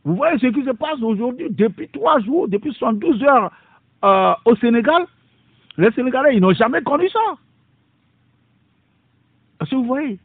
Vous 0.04 0.16
voyez 0.16 0.38
ce 0.40 0.48
qui 0.48 0.64
se 0.64 0.72
passe 0.72 1.02
aujourd'hui 1.02 1.48
depuis 1.50 1.90
trois 1.90 2.20
jours, 2.22 2.48
depuis 2.48 2.74
72 2.74 3.24
heures 3.24 3.52
euh, 4.04 4.34
au 4.46 4.56
Sénégal. 4.56 5.06
Les 5.78 5.92
Sénégalais, 5.92 6.36
ils 6.36 6.42
n'ont 6.42 6.54
jamais 6.54 6.82
connu 6.82 7.10
ça. 7.10 7.20
Est-ce 9.62 9.72
que 9.72 9.76
vous 9.76 9.86
voyez 9.86 10.20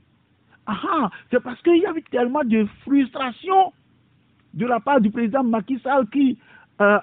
Ah, 0.66 0.78
ah, 0.90 1.10
c'est 1.30 1.42
parce 1.42 1.60
qu'il 1.62 1.78
y 1.78 1.86
avait 1.86 2.02
tellement 2.10 2.44
de 2.44 2.66
frustration 2.82 3.72
de 4.54 4.66
la 4.66 4.80
part 4.80 5.00
du 5.00 5.10
président 5.10 5.42
Macky 5.42 5.78
Sall 5.80 6.08
qui 6.10 6.38
euh, 6.80 6.98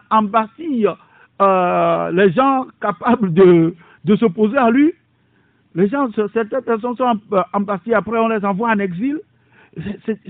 euh, 1.41 2.11
les 2.11 2.31
gens 2.31 2.67
capables 2.79 3.33
de, 3.33 3.75
de 4.05 4.15
s'opposer 4.15 4.57
à 4.57 4.69
lui. 4.69 4.93
Les 5.75 5.87
gens, 5.87 6.09
certaines 6.33 6.61
personnes 6.61 6.95
sont 6.97 7.19
euh, 7.33 7.41
embastillées, 7.53 7.95
après 7.95 8.19
on 8.19 8.27
les 8.27 8.43
envoie 8.45 8.69
en 8.69 8.79
exil. 8.79 9.19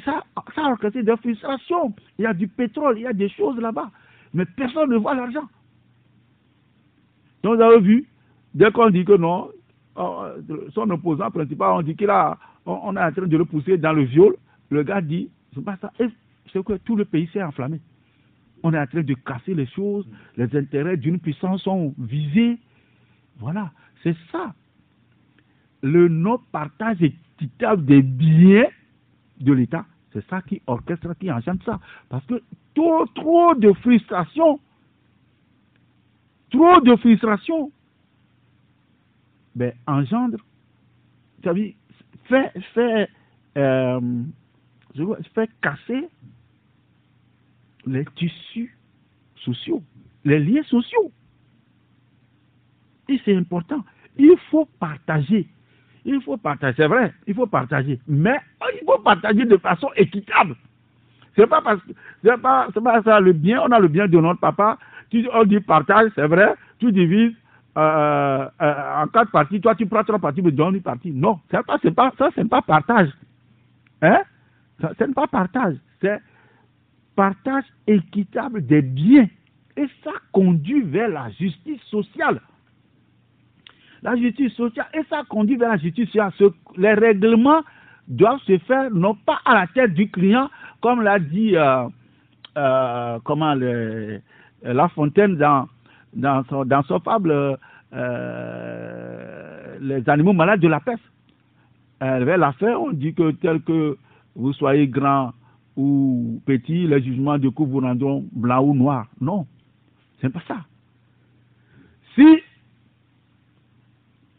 ça, 0.06 0.24
ça 0.56 0.66
a 0.66 0.70
orchestré 0.72 1.04
des 1.04 1.18
frustrations. 1.18 1.94
Il 2.20 2.24
y 2.24 2.28
a 2.28 2.34
du 2.34 2.48
pétrole, 2.48 2.98
il 3.00 3.04
y 3.04 3.08
a 3.08 3.14
des 3.14 3.30
choses 3.30 3.58
là-bas. 3.60 3.90
Mais 4.34 4.46
personne 4.46 4.90
ne 4.90 4.98
voit 4.98 5.16
l'argent. 5.16 5.48
Donc 7.44 7.56
vous 7.56 7.62
avez 7.62 7.80
vu, 7.80 8.08
dès 8.54 8.72
qu'on 8.72 8.90
dit 8.92 9.04
que 9.04 9.18
non, 9.18 9.50
son 9.96 10.90
opposant 10.90 11.32
principal, 11.32 11.72
on 11.72 11.82
dit 11.82 11.96
qu'il 11.96 12.10
a, 12.10 12.38
on, 12.66 12.96
est 12.96 13.04
en 13.04 13.12
train 13.12 13.28
de 13.28 13.38
le 13.38 13.46
pousser 13.46 13.78
dans 13.78 13.94
le 13.94 14.04
viol, 14.04 14.36
le 14.70 14.84
gars 14.84 15.02
dit, 15.02 15.30
c'est 15.54 15.64
pas 15.64 15.78
ça. 15.78 15.92
C'est 15.98 16.64
que 16.64 16.74
tout 16.78 16.96
le 16.96 17.06
pays 17.06 17.30
s'est 17.34 17.44
enflammé. 17.44 17.80
On 18.64 18.74
est 18.74 18.80
en 18.80 18.88
train 18.88 19.02
de 19.02 19.14
casser 19.14 19.54
les 19.54 19.66
choses, 19.68 20.08
les 20.38 20.56
intérêts 20.56 20.98
d'une 20.98 21.20
puissance 21.20 21.64
sont 21.64 21.94
visés. 21.98 22.58
Voilà, 23.40 23.72
c'est 24.04 24.16
ça. 24.32 24.54
Le 25.82 26.08
non-partage 26.08 27.02
équitable 27.02 27.86
des 27.86 28.02
biens 28.02 28.68
de 29.40 29.54
l'État, 29.54 29.86
c'est 30.14 30.26
ça 30.30 30.42
qui 30.42 30.62
orchestre, 30.68 31.14
qui 31.20 31.32
enchante 31.32 31.64
ça. 31.64 31.80
Parce 32.10 32.26
que 32.28 32.42
trop, 32.76 33.06
trop 33.08 33.56
de 33.56 33.74
frustration, 33.74 34.60
trop 36.52 36.80
de 36.82 36.96
frustration, 36.98 37.72
ben, 39.56 39.74
engendre, 39.88 40.38
fait, 41.44 42.54
fait, 42.74 43.10
euh, 43.58 44.24
fait 45.34 45.50
casser 45.62 46.08
les 47.86 48.06
tissus 48.16 48.78
sociaux, 49.38 49.84
les 50.24 50.40
liens 50.40 50.64
sociaux. 50.64 51.12
Et 53.10 53.20
c'est 53.26 53.36
important. 53.36 53.84
Il 54.18 54.36
faut 54.50 54.68
partager. 54.80 55.48
Il 56.06 56.22
faut 56.22 56.38
partager, 56.38 56.76
c'est 56.78 56.88
vrai, 56.88 57.14
il 57.28 57.36
faut 57.36 57.48
partager. 57.48 58.00
Mais 58.08 58.38
il 58.74 58.86
faut 58.86 59.00
partager 59.00 59.46
de 59.46 59.58
façon 59.58 59.90
équitable. 59.96 60.56
C'est 61.36 61.48
pas 61.48 61.62
parce 61.62 61.82
que 61.84 61.92
c'est 62.24 62.42
pas, 62.42 62.68
pas 62.72 63.04
ça 63.04 63.20
le 63.20 63.34
bien, 63.34 63.62
on 63.62 63.72
a 63.72 63.80
le 63.80 63.88
bien 63.88 64.08
de 64.08 64.20
notre 64.20 64.40
papa. 64.40 64.78
Tu, 65.10 65.28
on 65.34 65.44
dit 65.44 65.60
partage, 65.60 66.12
c'est 66.16 66.28
vrai, 66.28 66.56
tu 66.80 66.92
divises 66.92 67.34
euh, 67.78 68.50
euh, 68.62 69.02
en 69.04 69.08
quatre 69.08 69.32
parties, 69.32 69.62
toi 69.62 69.76
tu 69.76 69.86
prends 69.86 70.04
trois 70.04 70.20
parties, 70.20 70.42
mais 70.42 70.52
donnes 70.52 70.76
une 70.76 70.82
partie. 70.82 71.12
Non, 71.12 71.40
c'est 71.50 71.66
pas, 71.66 71.78
c'est 71.82 71.92
pas, 71.92 72.12
ça 72.18 72.30
c'est 72.36 72.48
pas 72.48 72.62
partage. 72.62 73.10
Hein? 74.02 74.22
Ce 74.82 75.04
n'est 75.04 75.14
pas 75.14 75.28
partage, 75.28 75.76
c'est 76.02 76.20
partage 77.16 77.64
équitable 77.88 78.66
des 78.66 78.82
biens. 78.82 79.28
Et 79.78 79.88
ça 80.04 80.12
conduit 80.34 80.82
vers 80.82 81.08
la 81.08 81.30
justice 81.32 81.82
sociale. 81.84 82.42
La 84.04 84.18
justice 84.18 84.54
sociale, 84.54 84.88
et 84.94 85.04
ça 85.10 85.24
conduit 85.30 85.56
vers 85.56 85.70
la 85.70 85.78
justice 85.78 86.08
sociale. 86.08 86.32
Les 86.78 86.94
règlements 86.94 87.62
doivent 88.08 88.42
se 88.42 88.58
faire 88.60 88.92
non 88.92 89.16
pas 89.16 89.40
à 89.46 89.54
la 89.54 89.68
tête 89.68 89.94
du 89.94 90.10
client, 90.10 90.50
comme 90.82 91.02
l'a 91.02 91.20
dit 91.20 91.56
euh, 91.56 91.88
euh, 92.58 93.20
comment 93.24 93.56
La 94.64 94.90
Fontaine 94.90 95.38
dans, 95.38 95.70
dans, 96.14 96.44
son, 96.46 96.66
dans 96.66 96.84
son 96.84 97.00
fable 97.00 97.58
euh, 97.94 99.78
Les 99.80 100.08
animaux 100.10 100.34
malades 100.34 100.60
de 100.60 100.68
la 100.68 100.80
peste. 100.80 101.04
vers 102.00 102.38
la 102.38 102.52
fin, 102.54 102.76
on 102.76 102.92
dit 102.92 103.14
que 103.14 103.32
tel 103.32 103.62
que 103.62 103.98
vous 104.36 104.54
soyez 104.54 104.88
grand 104.88 105.34
ou 105.78 106.42
petit, 106.46 106.88
les 106.88 107.02
jugements 107.02 107.38
de 107.38 107.50
coup 107.50 107.66
vous 107.66 107.80
rendront 107.80 108.26
blanc 108.32 108.62
ou 108.64 108.74
noir. 108.74 109.08
Non, 109.20 109.48
c'est 110.20 110.30
pas 110.30 110.42
ça. 110.48 110.58
Si 112.16 112.42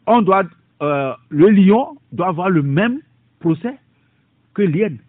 on 0.05 0.21
doit, 0.21 0.43
euh, 0.81 1.13
le 1.29 1.49
lion 1.49 1.97
doit 2.11 2.27
avoir 2.27 2.49
le 2.49 2.61
même 2.61 2.99
procès 3.39 3.77
que 4.53 4.61
l'hyène, 4.61 4.99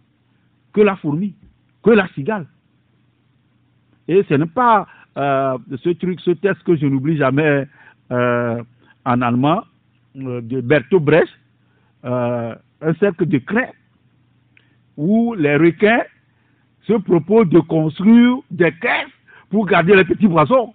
que 0.73 0.81
la 0.81 0.97
fourmi, 0.97 1.35
que 1.83 1.91
la 1.91 2.09
cigale. 2.09 2.47
Et 4.09 4.23
ce 4.29 4.35
n'est 4.35 4.47
pas 4.47 4.87
euh, 5.17 5.59
ce 5.83 5.91
truc, 5.91 6.21
ce 6.21 6.33
test 6.33 6.63
que 6.65 6.77
je 6.77 6.87
n'oublie 6.87 7.17
jamais 7.17 7.67
euh, 8.11 8.63
en 9.05 9.23
allemand 9.23 9.63
de 10.15 10.61
Bertolt 10.61 11.03
Brecht, 11.03 11.29
un 12.05 12.95
cercle 13.01 13.27
de 13.27 13.39
craie 13.39 13.73
où 14.97 15.35
les 15.35 15.57
requins 15.57 16.05
se 16.87 16.93
proposent 16.95 17.49
de 17.49 17.61
construire 17.61 18.37
des 18.51 18.73
caisses 18.73 19.11
pour 19.51 19.67
garder 19.67 19.97
les 19.97 20.05
petits 20.05 20.29
poissons. 20.29 20.75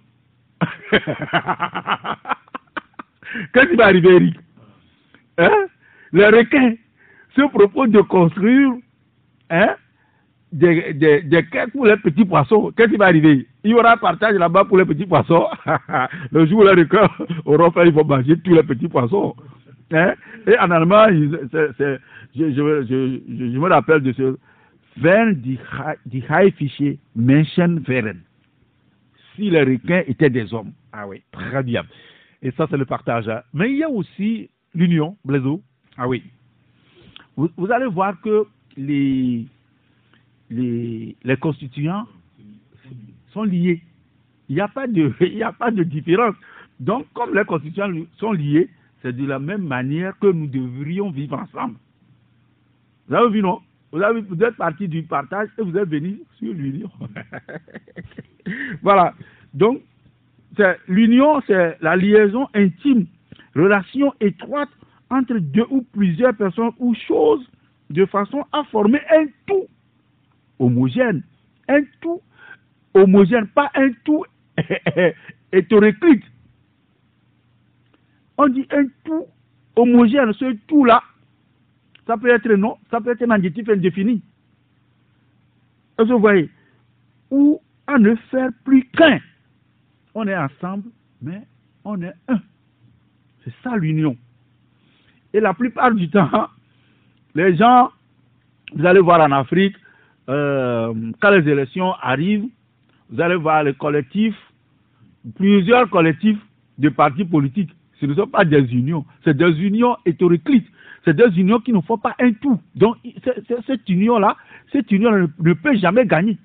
Qu'est-ce 3.52 3.70
qui 3.70 3.76
va 3.76 3.86
arriver, 3.86 4.14
Eric? 4.16 4.36
Hein? 5.38 5.66
Les 6.12 6.26
requins 6.26 6.74
se 7.36 7.42
proposent 7.48 7.90
de 7.90 8.00
construire 8.00 8.72
hein, 9.50 9.76
des, 10.52 10.92
des, 10.94 11.44
caisses 11.44 11.70
pour 11.70 11.86
les 11.86 11.96
petits 11.96 12.24
poissons? 12.24 12.72
Qu'est-ce 12.76 12.90
qui 12.90 12.96
va 12.96 13.06
arriver? 13.06 13.46
Il 13.64 13.70
y 13.70 13.74
aura 13.74 13.92
un 13.92 13.96
partage 13.96 14.34
là-bas 14.34 14.64
pour 14.64 14.78
les 14.78 14.84
petits 14.84 15.06
poissons. 15.06 15.46
Le 16.32 16.46
jour 16.46 16.60
où 16.60 16.64
les 16.64 16.82
requins 16.82 17.08
auront 17.44 17.70
fait, 17.70 17.86
ils 17.86 17.92
vont 17.94 18.04
manger 18.04 18.38
tous 18.38 18.54
les 18.54 18.62
petits 18.62 18.88
poissons. 18.88 19.34
Hein? 19.92 20.14
Et 20.46 20.58
en 20.58 20.70
allemand, 20.70 21.08
je, 21.08 21.98
je, 22.34 23.58
me 23.58 23.68
rappelle 23.68 24.02
de 24.02 24.12
ce 24.12 24.36
Wenn 24.96 25.40
die, 25.40 25.58
die 26.04 26.22
Haifische 26.28 26.98
Menschen 27.14 27.86
wären. 27.86 28.24
Si 29.34 29.50
les 29.50 29.62
requins 29.62 30.02
étaient 30.06 30.30
des 30.30 30.52
hommes. 30.52 30.72
Ah 30.92 31.06
oui, 31.06 31.22
très 31.32 31.62
bien. 31.62 31.84
Et 32.42 32.50
ça, 32.52 32.66
c'est 32.70 32.76
le 32.76 32.84
partage. 32.84 33.28
Hein. 33.28 33.42
Mais 33.54 33.70
il 33.70 33.78
y 33.78 33.84
a 33.84 33.88
aussi 33.88 34.50
l'union, 34.74 35.16
Blaiseau. 35.24 35.62
Ah 35.96 36.08
oui. 36.08 36.22
Vous, 37.36 37.72
allez 37.72 37.86
voir 37.86 38.20
que 38.20 38.44
les, 38.76 39.46
les, 40.50 41.16
les 41.22 41.36
constituants 41.36 42.06
sont 43.32 43.44
liés. 43.44 43.82
Il 44.48 44.56
n'y 44.56 44.60
a, 44.60 44.68
pas 44.68 44.86
de, 44.86 45.12
a 45.44 45.52
pas 45.52 45.70
de 45.70 45.82
différence. 45.84 46.34
Donc, 46.80 47.06
comme 47.14 47.34
les 47.34 47.44
constituants 47.44 47.90
sont 48.18 48.32
liés, 48.32 48.68
c'est 49.02 49.14
de 49.16 49.24
la 49.26 49.38
même 49.38 49.62
manière 49.62 50.18
que 50.18 50.26
nous 50.26 50.46
devrions 50.46 51.10
vivre 51.10 51.38
ensemble. 51.38 51.76
Vous 53.08 53.14
avez 53.14 53.30
vu, 53.30 53.42
non? 53.42 53.60
Vous, 53.92 54.02
avez, 54.02 54.20
vous 54.20 54.42
êtes 54.42 54.56
parti 54.56 54.88
du 54.88 55.02
partage 55.02 55.48
et 55.58 55.62
vous 55.62 55.76
êtes 55.76 55.88
venu 55.88 56.20
sur 56.38 56.52
l'union. 56.52 56.90
voilà. 58.82 59.14
Donc, 59.52 59.80
l'union, 60.86 61.40
c'est 61.46 61.76
la 61.80 61.96
liaison 61.96 62.48
intime, 62.54 63.06
relation 63.54 64.12
étroite 64.20 64.68
entre 65.10 65.34
deux 65.38 65.66
ou 65.70 65.82
plusieurs 65.92 66.34
personnes 66.34 66.70
ou 66.78 66.94
choses 66.94 67.44
de 67.90 68.04
façon 68.06 68.44
à 68.52 68.62
former 68.64 69.00
un 69.10 69.26
tout 69.46 69.66
homogène. 70.60 71.22
Un 71.68 71.82
tout 72.00 72.20
homogène, 72.94 73.48
pas 73.48 73.70
un 73.74 73.90
tout 74.04 74.24
hétéroclite. 75.52 76.24
On 78.38 78.48
dit 78.48 78.66
un 78.70 78.84
tout 79.04 79.26
homogène, 79.76 80.32
ce 80.34 80.52
tout-là, 80.66 81.02
ça 82.06 82.16
peut 82.16 82.30
être 82.30 82.48
non, 82.54 82.76
ça 82.90 83.00
peut 83.00 83.10
être 83.10 83.22
un 83.22 83.30
adjectif 83.30 83.68
indéfini. 83.68 84.22
Vous 85.98 86.18
voyez? 86.18 86.48
Ou 87.30 87.60
à 87.86 87.98
ne 87.98 88.14
faire 88.30 88.50
plus 88.64 88.84
qu'un. 88.88 89.20
On 90.14 90.26
est 90.26 90.36
ensemble, 90.36 90.90
mais 91.20 91.42
on 91.84 92.00
est 92.02 92.14
un. 92.28 92.40
C'est 93.44 93.52
ça 93.62 93.76
l'union. 93.76 94.16
Et 95.32 95.40
la 95.40 95.54
plupart 95.54 95.92
du 95.94 96.08
temps, 96.10 96.48
les 97.34 97.56
gens, 97.56 97.90
vous 98.74 98.86
allez 98.86 99.00
voir 99.00 99.20
en 99.20 99.32
Afrique, 99.32 99.76
euh, 100.30 100.94
quand 101.20 101.30
les 101.30 101.48
élections 101.50 101.92
arrivent, 102.00 102.46
vous 103.10 103.20
allez 103.20 103.34
voir 103.34 103.64
les 103.64 103.74
collectifs, 103.74 104.36
plusieurs 105.34 105.90
collectifs 105.90 106.38
de 106.78 106.88
partis 106.88 107.24
politiques. 107.24 107.70
Ce 108.00 108.06
ne 108.06 108.14
sont 108.14 108.28
pas 108.28 108.44
des 108.44 108.62
unions, 108.72 109.04
c'est 109.24 109.36
des 109.36 109.60
unions 109.60 109.96
hétéroclites. 110.06 110.66
C'est 111.04 111.16
des 111.16 111.38
unions 111.38 111.60
qui 111.60 111.72
ne 111.72 111.80
font 111.80 111.98
pas 111.98 112.14
un 112.20 112.32
tout. 112.32 112.60
Donc, 112.74 112.96
cette 113.66 113.88
union-là, 113.88 114.36
cette 114.70 114.90
union 114.92 115.10
ne 115.38 115.52
peut 115.54 115.74
jamais 115.76 116.06
gagner. 116.06 116.36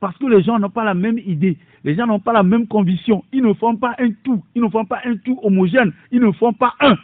Parce 0.00 0.16
que 0.16 0.26
les 0.26 0.42
gens 0.42 0.58
n'ont 0.58 0.70
pas 0.70 0.84
la 0.84 0.94
même 0.94 1.18
idée, 1.18 1.58
les 1.84 1.94
gens 1.94 2.06
n'ont 2.06 2.18
pas 2.18 2.32
la 2.32 2.42
même 2.42 2.66
conviction. 2.66 3.22
Ils 3.32 3.42
ne 3.42 3.52
font 3.52 3.76
pas 3.76 3.94
un 3.98 4.10
tout, 4.24 4.42
ils 4.54 4.62
ne 4.62 4.68
font 4.68 4.86
pas 4.86 5.00
un 5.04 5.16
tout 5.18 5.38
homogène, 5.42 5.92
ils 6.10 6.20
ne 6.20 6.32
font 6.32 6.52
pas 6.52 6.74
un. 6.80 6.96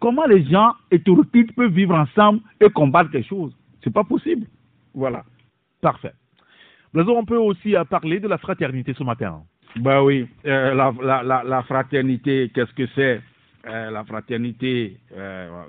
Comment 0.00 0.26
les 0.26 0.44
gens 0.44 0.72
hétéroclites 0.90 1.54
peuvent 1.54 1.72
vivre 1.72 1.94
ensemble 1.94 2.40
et 2.60 2.70
combattre 2.70 3.10
quelque 3.10 3.28
chose 3.28 3.54
C'est 3.82 3.92
pas 3.92 4.04
possible. 4.04 4.46
Voilà. 4.94 5.24
Parfait. 5.80 6.12
Blaison, 6.92 7.18
on 7.18 7.24
peut 7.24 7.36
aussi 7.36 7.76
euh, 7.76 7.84
parler 7.84 8.20
de 8.20 8.28
la 8.28 8.38
fraternité 8.38 8.94
ce 8.94 9.04
matin. 9.04 9.42
Ben 9.76 10.02
oui, 10.02 10.26
euh, 10.46 10.74
la, 10.74 11.62
fraternité, 11.62 12.50
qu'est-ce 12.52 12.72
que 12.74 12.86
c'est? 12.94 13.20
Euh, 13.66 13.90
La 13.90 14.04
fraternité, 14.04 14.96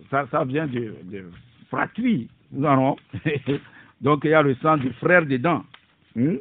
ça, 0.10 0.26
ça 0.32 0.44
vient 0.44 0.66
de, 0.66 0.96
de 1.04 1.26
fratrie. 1.70 2.28
Donc, 4.02 4.22
il 4.24 4.32
y 4.32 4.34
a 4.34 4.42
le 4.42 4.56
sang 4.56 4.78
du 4.78 4.92
frère 4.94 5.26
dedans. 5.26 5.64
Hmm? 6.16 6.38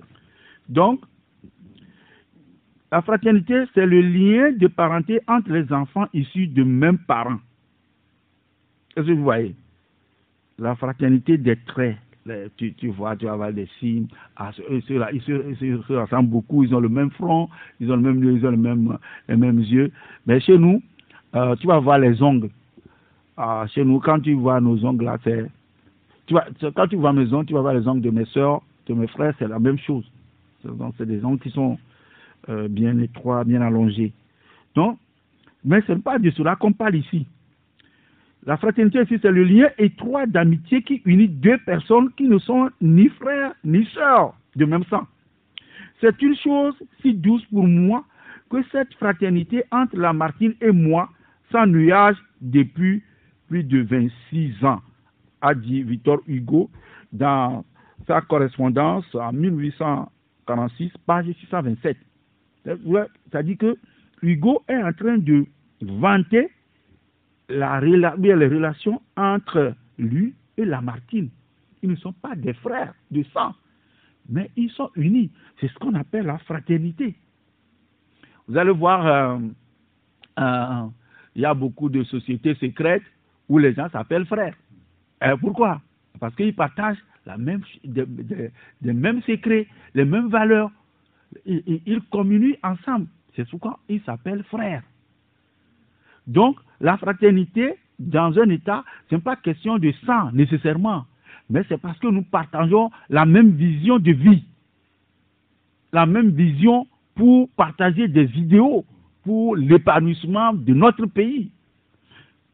Donc, 0.68 1.00
la 2.90 3.02
fraternité, 3.02 3.64
c'est 3.74 3.86
le 3.86 4.00
lien 4.00 4.52
de 4.52 4.66
parenté 4.66 5.20
entre 5.28 5.52
les 5.52 5.70
enfants 5.72 6.06
issus 6.12 6.48
de 6.48 6.64
mêmes 6.64 6.98
parents. 6.98 7.38
Est-ce 8.96 9.06
que 9.06 9.12
vous 9.12 9.22
voyez? 9.22 9.54
La 10.60 10.76
fraternité 10.76 11.38
des 11.38 11.56
traits. 11.56 11.96
tu, 12.56 12.88
vois, 12.88 13.16
tu 13.16 13.26
vas 13.26 13.50
des 13.52 13.68
signes. 13.78 14.06
Ah, 14.36 14.50
ils, 14.70 14.82
se, 14.82 14.92
ils, 15.12 15.22
se, 15.22 15.92
ressemblent 15.92 16.28
beaucoup. 16.28 16.62
Ils 16.62 16.74
ont 16.74 16.80
le 16.80 16.88
même 16.88 17.10
front, 17.10 17.48
ils 17.80 17.90
ont 17.90 17.96
le 17.96 18.02
même, 18.02 18.22
ils 18.22 18.46
ont 18.46 18.50
le 18.50 18.56
même, 18.56 18.98
les 19.28 19.36
mêmes 19.36 19.60
yeux. 19.60 19.90
Mais 20.26 20.38
chez 20.40 20.58
nous, 20.58 20.82
euh, 21.34 21.56
tu 21.56 21.66
vas 21.66 21.78
voir 21.78 21.98
les 21.98 22.22
ongles. 22.22 22.50
Ah, 23.36 23.64
chez 23.68 23.84
nous, 23.84 24.00
quand 24.00 24.20
tu 24.20 24.34
vois 24.34 24.60
nos 24.60 24.84
ongles 24.84 25.04
là. 25.04 25.18
Tu 25.24 26.34
vois, 26.34 26.44
quand 26.76 26.86
tu 26.88 26.96
vois 26.96 27.12
mes 27.12 27.32
ongles, 27.32 27.46
tu 27.46 27.54
vas 27.54 27.62
voir 27.62 27.74
les 27.74 27.88
ongles 27.88 28.02
de 28.02 28.10
mes 28.10 28.26
soeurs, 28.26 28.62
de 28.86 28.94
mes 28.94 29.06
frères, 29.08 29.34
c'est 29.38 29.48
la 29.48 29.58
même 29.58 29.78
chose. 29.78 30.04
Donc, 30.64 30.94
c'est 30.98 31.06
des 31.06 31.24
ongles 31.24 31.40
qui 31.40 31.50
sont 31.50 31.78
euh, 32.50 32.68
bien 32.68 32.98
étroits, 32.98 33.44
bien 33.44 33.62
allongés. 33.62 34.12
Donc, 34.74 34.98
mais 35.64 35.80
ce 35.86 35.92
n'est 35.92 35.98
pas 36.00 36.18
de 36.18 36.30
cela 36.30 36.56
qu'on 36.56 36.72
parle 36.72 36.96
ici. 36.96 37.26
La 38.46 38.56
fraternité 38.56 39.00
c'est 39.08 39.30
le 39.30 39.44
lien 39.44 39.68
étroit 39.78 40.26
d'amitié 40.26 40.82
qui 40.82 41.02
unit 41.04 41.28
deux 41.28 41.58
personnes 41.58 42.10
qui 42.12 42.24
ne 42.24 42.38
sont 42.38 42.70
ni 42.80 43.08
frères 43.08 43.52
ni 43.64 43.84
sœurs 43.86 44.34
de 44.56 44.64
même 44.64 44.84
sang. 44.84 45.06
C'est 46.00 46.20
une 46.22 46.36
chose 46.36 46.74
si 47.02 47.14
douce 47.14 47.44
pour 47.46 47.66
moi 47.66 48.04
que 48.50 48.62
cette 48.72 48.94
fraternité 48.94 49.64
entre 49.70 49.96
Lamartine 49.96 50.54
et 50.60 50.72
moi 50.72 51.10
s'ennuage 51.52 52.16
depuis 52.40 53.02
plus 53.48 53.64
de 53.64 53.82
26 53.82 54.64
ans, 54.64 54.80
a 55.42 55.54
dit 55.54 55.82
Victor 55.82 56.20
Hugo 56.26 56.70
dans 57.12 57.64
sa 58.06 58.20
correspondance 58.22 59.04
en 59.14 59.32
1846, 59.32 60.92
page 61.06 61.26
627. 61.40 61.96
C'est-à-dire 62.64 63.58
que 63.58 63.76
Hugo 64.22 64.62
est 64.68 64.82
en 64.82 64.92
train 64.92 65.18
de 65.18 65.44
vanter 65.82 66.50
les 67.50 68.46
relations 68.46 69.02
entre 69.16 69.74
lui 69.98 70.34
et 70.56 70.64
Lamartine. 70.64 71.30
Ils 71.82 71.90
ne 71.90 71.96
sont 71.96 72.12
pas 72.12 72.34
des 72.34 72.52
frères 72.54 72.94
de 73.10 73.22
sang, 73.32 73.54
mais 74.28 74.50
ils 74.56 74.70
sont 74.70 74.90
unis. 74.96 75.30
C'est 75.60 75.68
ce 75.68 75.74
qu'on 75.74 75.94
appelle 75.94 76.26
la 76.26 76.38
fraternité. 76.38 77.16
Vous 78.46 78.56
allez 78.56 78.72
voir, 78.72 79.06
euh, 79.06 79.38
euh, 80.38 80.86
il 81.34 81.42
y 81.42 81.44
a 81.44 81.54
beaucoup 81.54 81.88
de 81.88 82.02
sociétés 82.04 82.54
secrètes 82.56 83.02
où 83.48 83.58
les 83.58 83.74
gens 83.74 83.88
s'appellent 83.90 84.26
frères. 84.26 84.54
Et 85.22 85.32
pourquoi? 85.40 85.80
Parce 86.18 86.34
qu'ils 86.34 86.54
partagent 86.54 87.02
la 87.26 87.36
mêmes 87.38 87.62
secrets, 89.22 89.66
les 89.94 90.04
mêmes 90.04 90.28
valeurs. 90.28 90.70
Ils, 91.46 91.80
ils 91.86 92.02
communient 92.10 92.56
ensemble. 92.62 93.06
C'est 93.36 93.48
pourquoi 93.48 93.78
ils 93.88 94.02
s'appellent 94.02 94.44
frères. 94.44 94.82
Donc, 96.30 96.56
la 96.80 96.96
fraternité, 96.96 97.74
dans 97.98 98.38
un 98.38 98.48
État, 98.50 98.84
ce 99.08 99.16
n'est 99.16 99.20
pas 99.20 99.34
question 99.34 99.78
de 99.78 99.92
sang 100.06 100.30
nécessairement, 100.32 101.04
mais 101.50 101.64
c'est 101.68 101.76
parce 101.76 101.98
que 101.98 102.06
nous 102.06 102.22
partageons 102.22 102.90
la 103.08 103.26
même 103.26 103.50
vision 103.50 103.98
de 103.98 104.12
vie, 104.12 104.44
la 105.92 106.06
même 106.06 106.30
vision 106.30 106.86
pour 107.16 107.48
partager 107.56 108.06
des 108.06 108.30
idéaux, 108.38 108.84
pour 109.24 109.56
l'épanouissement 109.56 110.54
de 110.54 110.72
notre 110.72 111.06
pays. 111.06 111.50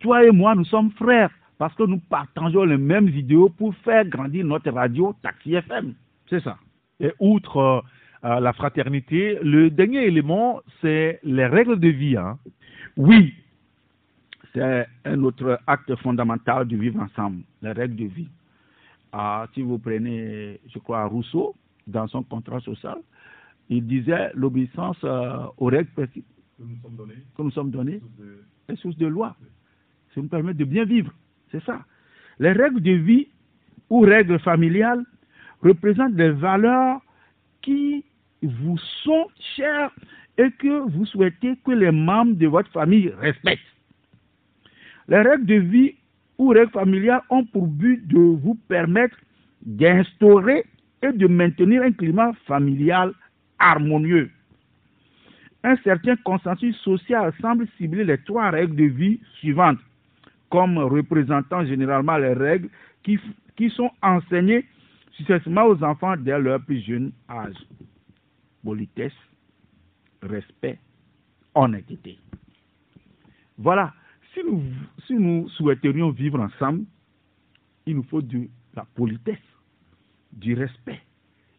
Toi 0.01 0.25
et 0.25 0.31
moi, 0.31 0.55
nous 0.55 0.65
sommes 0.65 0.91
frères 0.93 1.31
parce 1.59 1.75
que 1.75 1.83
nous 1.83 2.01
partageons 2.01 2.65
les 2.65 2.79
mêmes 2.79 3.09
idéaux 3.09 3.51
pour 3.51 3.75
faire 3.77 4.07
grandir 4.07 4.47
notre 4.47 4.71
radio 4.71 5.15
Taxi 5.23 5.55
FM. 5.55 5.93
C'est 6.31 6.43
ça. 6.43 6.57
Et 6.99 7.13
outre 7.21 7.85
euh, 8.25 8.41
la 8.41 8.55
fraternité, 8.55 9.39
le 9.43 9.69
dernier 9.69 10.05
élément, 10.07 10.61
c'est 10.81 11.21
les 11.23 11.47
règles 11.47 11.79
de 11.79 11.89
vie. 11.89 12.17
Hein. 12.17 12.39
Oui, 12.97 13.35
c'est 14.57 14.87
un 15.05 15.23
autre 15.23 15.61
acte 15.67 15.95
fondamental 15.97 16.67
de 16.67 16.77
vivre 16.79 16.99
ensemble, 17.01 17.43
les 17.61 17.73
règles 17.73 17.97
de 17.97 18.05
vie. 18.07 18.29
Ah, 19.13 19.47
si 19.53 19.61
vous 19.61 19.79
prenez, 19.79 20.59
je 20.73 20.79
crois, 20.79 21.05
Rousseau, 21.05 21.55
dans 21.87 22.09
son 22.09 22.23
contrat 22.23 22.61
social, 22.61 22.97
il 23.69 23.87
disait 23.87 24.31
l'obéissance 24.35 24.97
euh, 25.05 25.45
aux 25.59 25.67
règles 25.67 25.91
que 25.95 26.21
nous 26.59 26.81
sommes 26.83 26.97
données, 26.97 27.23
que 27.37 27.43
nous 27.43 27.51
sommes 27.51 27.71
données 27.71 28.01
est 28.69 28.77
source 28.77 28.97
de 28.97 29.07
loi. 29.07 29.37
Ça 30.15 30.23
nous 30.23 30.29
permet 30.29 30.55
de 30.55 30.65
bien 30.65 30.87
vivre. 30.87 31.13
C'est 31.53 31.63
ça. 31.65 31.85
Les 32.39 32.53
règles 32.53 32.81
de 32.81 32.93
vie 32.93 33.29
ou 33.91 34.01
règles 34.01 34.39
familiales 34.39 35.05
représentent 35.63 36.15
des 36.15 36.31
valeurs 36.31 37.03
qui 37.61 38.05
vous 38.43 38.79
sont 39.05 39.27
chères 39.55 39.91
et 40.39 40.51
que 40.53 40.89
vous 40.89 41.05
souhaitez 41.05 41.57
que 41.63 41.73
les 41.73 41.91
membres 41.91 42.37
de 42.37 42.47
votre 42.47 42.71
famille 42.71 43.11
respectent. 43.19 43.76
Les 45.09 45.21
règles 45.21 45.47
de 45.47 45.55
vie 45.55 45.95
ou 46.39 46.49
règles 46.49 46.73
familiales 46.73 47.23
ont 47.31 47.45
pour 47.45 47.67
but 47.67 48.07
de 48.07 48.19
vous 48.19 48.57
permettre 48.69 49.17
d'instaurer 49.63 50.65
et 51.03 51.13
de 51.13 51.27
maintenir 51.27 51.83
un 51.83 51.93
climat 51.93 52.33
familial 52.47 53.13
harmonieux. 53.59 54.31
Un 55.63 55.77
certain 55.79 56.17
consensus 56.17 56.77
social 56.79 57.33
semble 57.41 57.67
cibler 57.77 58.05
les 58.05 58.19
trois 58.19 58.51
règles 58.51 58.77
de 58.77 58.85
vie 58.85 59.21
suivantes, 59.39 59.79
comme 60.51 60.79
représentant 60.79 61.65
généralement 61.65 62.17
les 62.19 62.35
règles 62.35 62.69
qui, 63.03 63.19
sont 63.71 63.91
enseignées 64.03 64.65
successivement 65.13 65.65
aux 65.65 65.83
enfants 65.83 66.17
dès 66.17 66.39
leur 66.39 66.61
plus 66.61 66.85
jeune 66.85 67.13
âge. 67.29 67.57
Politesse, 68.63 69.13
respect, 70.23 70.79
honnêteté. 71.55 72.19
Voilà 73.59 73.93
si 75.07 75.15
nous, 75.15 75.49
souhaiterions 75.51 76.11
vivre 76.11 76.41
ensemble, 76.41 76.85
il 77.87 77.97
nous 77.97 78.03
faut 78.05 78.23
de 78.23 78.49
la 78.75 78.85
politesse, 78.95 79.39
du 80.33 80.55
respect 80.55 81.01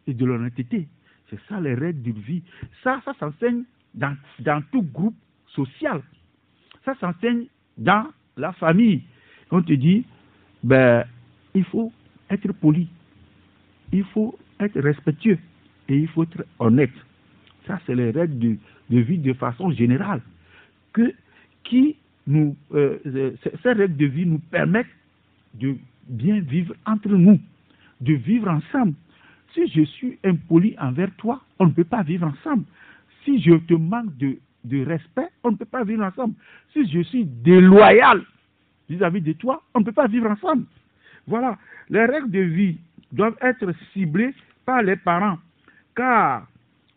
et 0.06 0.14
de 0.14 0.24
l'honnêteté. 0.24 0.86
C'est 1.30 1.40
ça 1.48 1.60
les 1.60 1.74
règles 1.74 2.02
de 2.02 2.12
vie. 2.20 2.42
Ça, 2.82 3.00
ça 3.04 3.14
s'enseigne 3.18 3.64
dans, 3.94 4.16
dans 4.40 4.62
tout 4.70 4.82
groupe 4.82 5.16
social. 5.48 6.02
Ça 6.84 6.94
s'enseigne 7.00 7.46
dans 7.76 8.06
la 8.36 8.52
famille. 8.52 9.02
On 9.50 9.62
te 9.62 9.72
dit, 9.72 10.04
ben, 10.62 11.04
il 11.54 11.64
faut 11.64 11.92
être 12.30 12.52
poli, 12.52 12.88
il 13.92 14.04
faut 14.04 14.38
être 14.60 14.78
respectueux 14.80 15.38
et 15.88 15.96
il 15.96 16.08
faut 16.08 16.22
être 16.22 16.44
honnête. 16.58 16.92
Ça, 17.66 17.80
c'est 17.86 17.94
les 17.94 18.10
règles 18.10 18.38
de, 18.38 18.56
de 18.90 18.98
vie 19.00 19.18
de 19.18 19.32
façon 19.32 19.70
générale 19.72 20.22
que, 20.92 21.12
qui 21.64 21.96
nous, 22.28 22.54
euh, 22.74 22.98
euh, 23.06 23.32
ces 23.62 23.72
règles 23.72 23.96
de 23.96 24.06
vie 24.06 24.26
nous 24.26 24.38
permettent 24.38 24.86
de 25.54 25.74
bien 26.08 26.40
vivre 26.40 26.74
entre 26.86 27.08
nous, 27.08 27.40
de 28.02 28.12
vivre 28.12 28.48
ensemble. 28.48 28.92
Si 29.54 29.66
je 29.68 29.82
suis 29.82 30.18
impoli 30.22 30.76
envers 30.78 31.10
toi, 31.16 31.40
on 31.58 31.66
ne 31.66 31.72
peut 31.72 31.84
pas 31.84 32.02
vivre 32.02 32.26
ensemble. 32.26 32.64
Si 33.24 33.40
je 33.40 33.54
te 33.54 33.72
manque 33.72 34.14
de, 34.18 34.36
de 34.64 34.84
respect, 34.84 35.28
on 35.42 35.52
ne 35.52 35.56
peut 35.56 35.64
pas 35.64 35.84
vivre 35.84 36.04
ensemble. 36.04 36.34
Si 36.74 36.86
je 36.90 37.00
suis 37.00 37.24
déloyal 37.24 38.22
vis-à-vis 38.90 39.22
de 39.22 39.32
toi, 39.32 39.62
on 39.74 39.80
ne 39.80 39.84
peut 39.86 39.92
pas 39.92 40.06
vivre 40.06 40.30
ensemble. 40.30 40.64
Voilà, 41.26 41.56
les 41.88 42.04
règles 42.04 42.30
de 42.30 42.40
vie 42.40 42.76
doivent 43.10 43.38
être 43.40 43.72
ciblées 43.94 44.34
par 44.66 44.82
les 44.82 44.96
parents, 44.96 45.38
car 45.96 46.46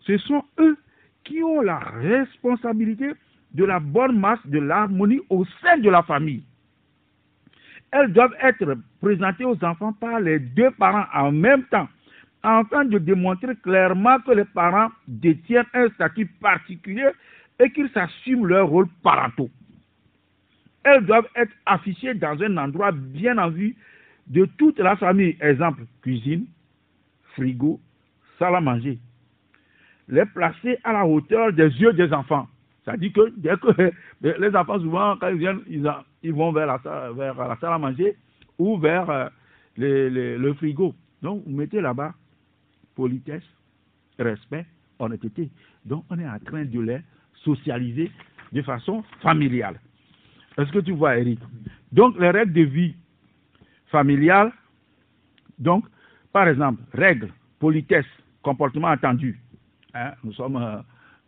ce 0.01 0.17
sont 0.17 0.43
eux 0.59 0.77
qui 1.23 1.41
ont 1.41 1.61
la 1.61 1.79
responsabilité 1.79 3.13
de 3.53 3.63
la 3.63 3.79
bonne 3.79 4.19
masse 4.19 4.45
de 4.45 4.59
l'harmonie 4.59 5.21
au 5.29 5.45
sein 5.61 5.77
de 5.77 5.89
la 5.89 6.03
famille. 6.03 6.43
Elles 7.91 8.13
doivent 8.13 8.35
être 8.41 8.77
présentées 9.01 9.45
aux 9.45 9.61
enfants 9.63 9.93
par 9.93 10.19
les 10.19 10.39
deux 10.39 10.71
parents 10.71 11.05
en 11.13 11.31
même 11.31 11.63
temps, 11.65 11.89
afin 12.41 12.85
de 12.85 12.97
démontrer 12.97 13.55
clairement 13.57 14.19
que 14.19 14.31
les 14.31 14.45
parents 14.45 14.89
détiennent 15.07 15.65
un 15.73 15.89
statut 15.89 16.25
particulier 16.25 17.09
et 17.59 17.69
qu'ils 17.71 17.89
s'assument 17.89 18.47
leur 18.47 18.67
rôle 18.67 18.87
parentaux. 19.03 19.49
Elles 20.83 21.05
doivent 21.05 21.27
être 21.35 21.53
affichées 21.65 22.15
dans 22.15 22.41
un 22.41 22.57
endroit 22.57 22.91
bien 22.91 23.37
en 23.37 23.49
vue 23.49 23.75
de 24.27 24.45
toute 24.57 24.79
la 24.79 24.95
famille. 24.95 25.37
Exemple, 25.41 25.83
cuisine, 26.01 26.45
frigo, 27.33 27.79
salle 28.39 28.55
à 28.55 28.61
manger. 28.61 28.97
Les 30.07 30.25
placer 30.25 30.79
à 30.83 30.93
la 30.93 31.05
hauteur 31.05 31.53
des 31.53 31.69
yeux 31.79 31.93
des 31.93 32.11
enfants. 32.11 32.47
Ça 32.85 32.97
dit 32.97 33.11
que 33.11 33.31
dès 33.37 33.55
que 33.57 33.91
les 34.21 34.55
enfants, 34.55 34.79
souvent, 34.79 35.17
quand 35.17 35.29
ils 35.29 35.37
viennent, 35.37 35.61
ils, 35.67 36.33
vont 36.33 36.51
vers 36.51 36.67
la, 36.67 36.79
salle 36.83 37.73
à 37.73 37.77
manger 37.77 38.15
ou 38.57 38.77
vers 38.77 39.09
euh, 39.09 39.29
le 39.77 40.53
frigo. 40.53 40.93
Donc, 41.21 41.43
vous 41.45 41.55
mettez 41.55 41.81
là-bas 41.81 42.13
politesse, 42.95 43.43
respect, 44.19 44.65
honnêteté. 44.99 45.49
Donc, 45.85 46.05
on 46.09 46.19
est 46.19 46.27
en 46.27 46.39
train 46.39 46.65
de 46.65 46.79
les 46.79 46.99
socialiser 47.43 48.11
de 48.51 48.61
façon 48.61 49.03
familiale. 49.21 49.79
Est-ce 50.57 50.71
que 50.71 50.79
tu 50.79 50.91
vois, 50.91 51.17
Eric? 51.17 51.39
Donc, 51.91 52.19
les 52.19 52.29
règles 52.29 52.53
de 52.53 52.61
vie 52.63 52.95
familiale, 53.87 54.51
donc, 55.57 55.85
par 56.31 56.47
exemple, 56.47 56.81
règles, 56.93 57.29
politesse, 57.59 58.05
comportement 58.41 58.87
attendu. 58.87 59.39
Hein, 59.93 60.11
nous 60.23 60.33
sommes 60.33 60.83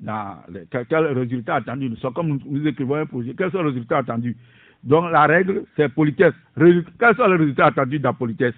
euh, 0.07 0.65
quel, 0.69 1.05
résultat 1.05 1.55
attendu? 1.55 1.91
Comme 2.13 2.39
nous, 2.45 2.67
écrivons 2.67 2.95
un 2.95 3.05
projet. 3.05 3.33
Quels 3.37 3.51
sont 3.51 3.61
les 3.61 3.69
résultats 3.69 3.99
attendus 3.99 4.35
Donc 4.83 5.11
la 5.11 5.25
règle, 5.25 5.63
c'est 5.75 5.89
politesse. 5.89 6.33
Quels 6.57 7.15
sont 7.15 7.27
les 7.27 7.37
résultats 7.37 7.67
attendus 7.67 7.99
dans 7.99 8.13
politesse? 8.13 8.55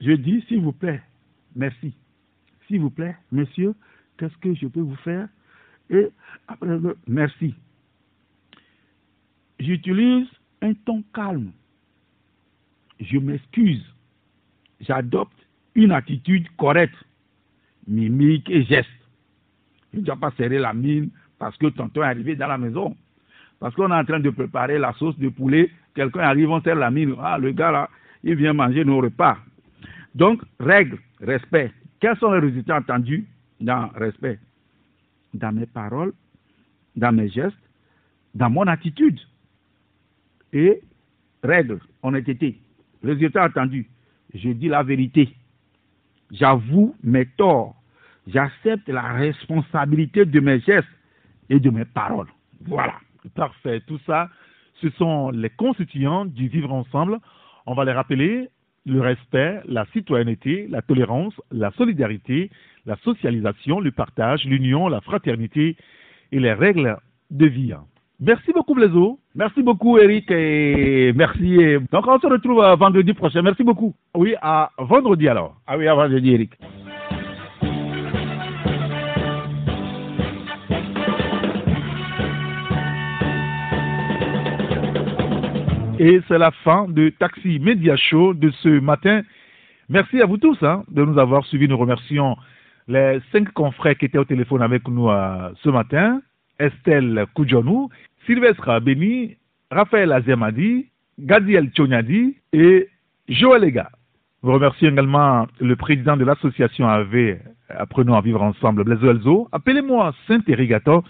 Je 0.00 0.12
dis, 0.12 0.44
s'il 0.48 0.60
vous 0.60 0.72
plaît, 0.72 1.00
merci. 1.54 1.94
S'il 2.66 2.80
vous 2.80 2.90
plaît, 2.90 3.16
monsieur, 3.30 3.74
qu'est-ce 4.18 4.36
que 4.38 4.54
je 4.54 4.66
peux 4.66 4.80
vous 4.80 4.96
faire? 4.96 5.28
Et 5.90 6.08
après, 6.48 6.78
merci. 7.06 7.54
J'utilise 9.58 10.26
un 10.60 10.74
ton 10.74 11.02
calme. 11.14 11.52
Je 13.00 13.18
m'excuse. 13.18 13.84
J'adopte 14.80 15.38
une 15.74 15.92
attitude 15.92 16.48
correcte, 16.56 16.96
mimique 17.86 18.50
et 18.50 18.64
geste. 18.64 18.88
Je 19.92 19.98
ne 19.98 20.04
dois 20.04 20.16
pas 20.16 20.30
serrer 20.36 20.58
la 20.58 20.72
mine 20.72 21.10
parce 21.38 21.56
que 21.56 21.66
tonton 21.66 22.02
est 22.02 22.06
arrivé 22.06 22.36
dans 22.36 22.46
la 22.46 22.58
maison. 22.58 22.96
Parce 23.60 23.74
qu'on 23.74 23.90
est 23.90 23.94
en 23.94 24.04
train 24.04 24.20
de 24.20 24.30
préparer 24.30 24.78
la 24.78 24.92
sauce 24.94 25.18
de 25.18 25.28
poulet. 25.28 25.70
Quelqu'un 25.94 26.20
arrive, 26.20 26.50
on 26.50 26.60
serre 26.62 26.76
la 26.76 26.90
mine. 26.90 27.14
Ah, 27.20 27.38
le 27.38 27.52
gars 27.52 27.70
là, 27.70 27.88
il 28.24 28.34
vient 28.34 28.52
manger 28.52 28.84
nos 28.84 29.00
repas. 29.00 29.38
Donc, 30.14 30.42
règle, 30.58 30.98
respect. 31.20 31.72
Quels 32.00 32.16
sont 32.16 32.32
les 32.32 32.40
résultats 32.40 32.76
attendus? 32.76 33.26
Dans 33.60 33.88
respect 33.94 34.38
Dans 35.34 35.52
mes 35.52 35.66
paroles, 35.66 36.12
dans 36.96 37.12
mes 37.12 37.28
gestes, 37.28 37.56
dans 38.34 38.50
mon 38.50 38.66
attitude. 38.66 39.20
Et 40.52 40.80
règle, 41.42 41.78
honnêteté. 42.02 42.58
Résultat 43.02 43.44
attendu. 43.44 43.88
Je 44.34 44.50
dis 44.50 44.68
la 44.68 44.82
vérité. 44.82 45.34
J'avoue 46.30 46.94
mes 47.02 47.26
torts. 47.26 47.76
J'accepte 48.26 48.88
la 48.88 49.12
responsabilité 49.12 50.24
de 50.24 50.40
mes 50.40 50.60
gestes 50.60 50.88
et 51.50 51.58
de 51.58 51.70
mes 51.70 51.84
paroles. 51.84 52.28
Voilà. 52.66 52.94
Parfait. 53.34 53.80
Tout 53.86 53.98
ça, 54.06 54.28
ce 54.80 54.90
sont 54.90 55.30
les 55.30 55.50
constituants 55.50 56.24
du 56.24 56.48
vivre 56.48 56.72
ensemble. 56.72 57.18
On 57.66 57.74
va 57.74 57.84
les 57.84 57.92
rappeler 57.92 58.48
le 58.86 59.00
respect, 59.00 59.60
la 59.66 59.86
citoyenneté, 59.92 60.66
la 60.68 60.82
tolérance, 60.82 61.34
la 61.52 61.70
solidarité, 61.72 62.50
la 62.86 62.96
socialisation, 62.96 63.80
le 63.80 63.92
partage, 63.92 64.44
l'union, 64.44 64.88
la 64.88 65.00
fraternité 65.00 65.76
et 66.32 66.40
les 66.40 66.52
règles 66.52 66.96
de 67.30 67.46
vie. 67.46 67.74
Merci 68.18 68.52
beaucoup, 68.52 68.74
Blaiseau. 68.74 69.18
Merci 69.34 69.62
beaucoup, 69.62 69.98
Eric, 69.98 70.30
et 70.30 71.12
merci. 71.14 71.58
Donc, 71.90 72.06
on 72.06 72.18
se 72.20 72.26
retrouve 72.26 72.62
euh, 72.62 72.76
vendredi 72.76 73.14
prochain. 73.14 73.42
Merci 73.42 73.64
beaucoup. 73.64 73.94
Oui, 74.14 74.34
à 74.40 74.70
vendredi 74.78 75.28
alors. 75.28 75.56
Ah 75.66 75.76
oui, 75.76 75.88
à 75.88 75.94
vendredi, 75.94 76.32
Eric. 76.32 76.52
Et 86.04 86.20
c'est 86.26 86.38
la 86.38 86.50
fin 86.50 86.88
de 86.88 87.10
Taxi 87.10 87.60
Media 87.60 87.94
Show 87.96 88.34
de 88.34 88.50
ce 88.50 88.80
matin. 88.80 89.22
Merci 89.88 90.20
à 90.20 90.26
vous 90.26 90.36
tous 90.36 90.60
hein, 90.62 90.82
de 90.90 91.04
nous 91.04 91.16
avoir 91.16 91.46
suivis. 91.46 91.68
Nous 91.68 91.78
remercions 91.78 92.36
les 92.88 93.20
cinq 93.30 93.52
confrères 93.52 93.96
qui 93.96 94.06
étaient 94.06 94.18
au 94.18 94.24
téléphone 94.24 94.62
avec 94.62 94.88
nous 94.88 95.08
euh, 95.08 95.50
ce 95.62 95.68
matin. 95.68 96.20
Estelle 96.58 97.26
Koudjonou, 97.34 97.88
Sylvestre 98.26 98.80
Beni, 98.80 99.36
Raphaël 99.70 100.10
Azemadi, 100.10 100.86
Gadiel 101.20 101.70
Tchonyadi 101.70 102.34
et 102.52 102.88
Joël 103.28 103.62
Ega. 103.62 103.88
Nous 104.42 104.52
remercions 104.52 104.90
également 104.90 105.46
le 105.60 105.76
président 105.76 106.16
de 106.16 106.24
l'association 106.24 106.88
AV 106.88 107.38
Apprenons 107.68 108.16
à 108.16 108.22
vivre 108.22 108.42
ensemble, 108.42 108.82
Blaise 108.82 109.04
Elzo. 109.04 109.48
Appelez-moi 109.52 110.12
Saint-Irrigator. 110.26 111.04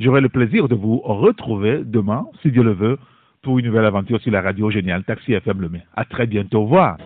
J'aurai 0.00 0.20
le 0.20 0.28
plaisir 0.28 0.68
de 0.68 0.74
vous 0.74 0.98
retrouver 0.98 1.80
demain, 1.82 2.26
si 2.42 2.50
Dieu 2.50 2.62
le 2.62 2.72
veut, 2.72 2.98
pour 3.44 3.58
une 3.58 3.66
nouvelle 3.66 3.84
aventure 3.84 4.20
sur 4.20 4.32
la 4.32 4.40
radio 4.40 4.70
géniale 4.70 5.04
Taxi 5.04 5.34
FM 5.34 5.60
Le 5.60 5.68
Mai. 5.68 5.82
À 5.94 6.04
très 6.04 6.26
bientôt. 6.26 6.60
Au 6.60 6.64
revoir. 6.64 6.96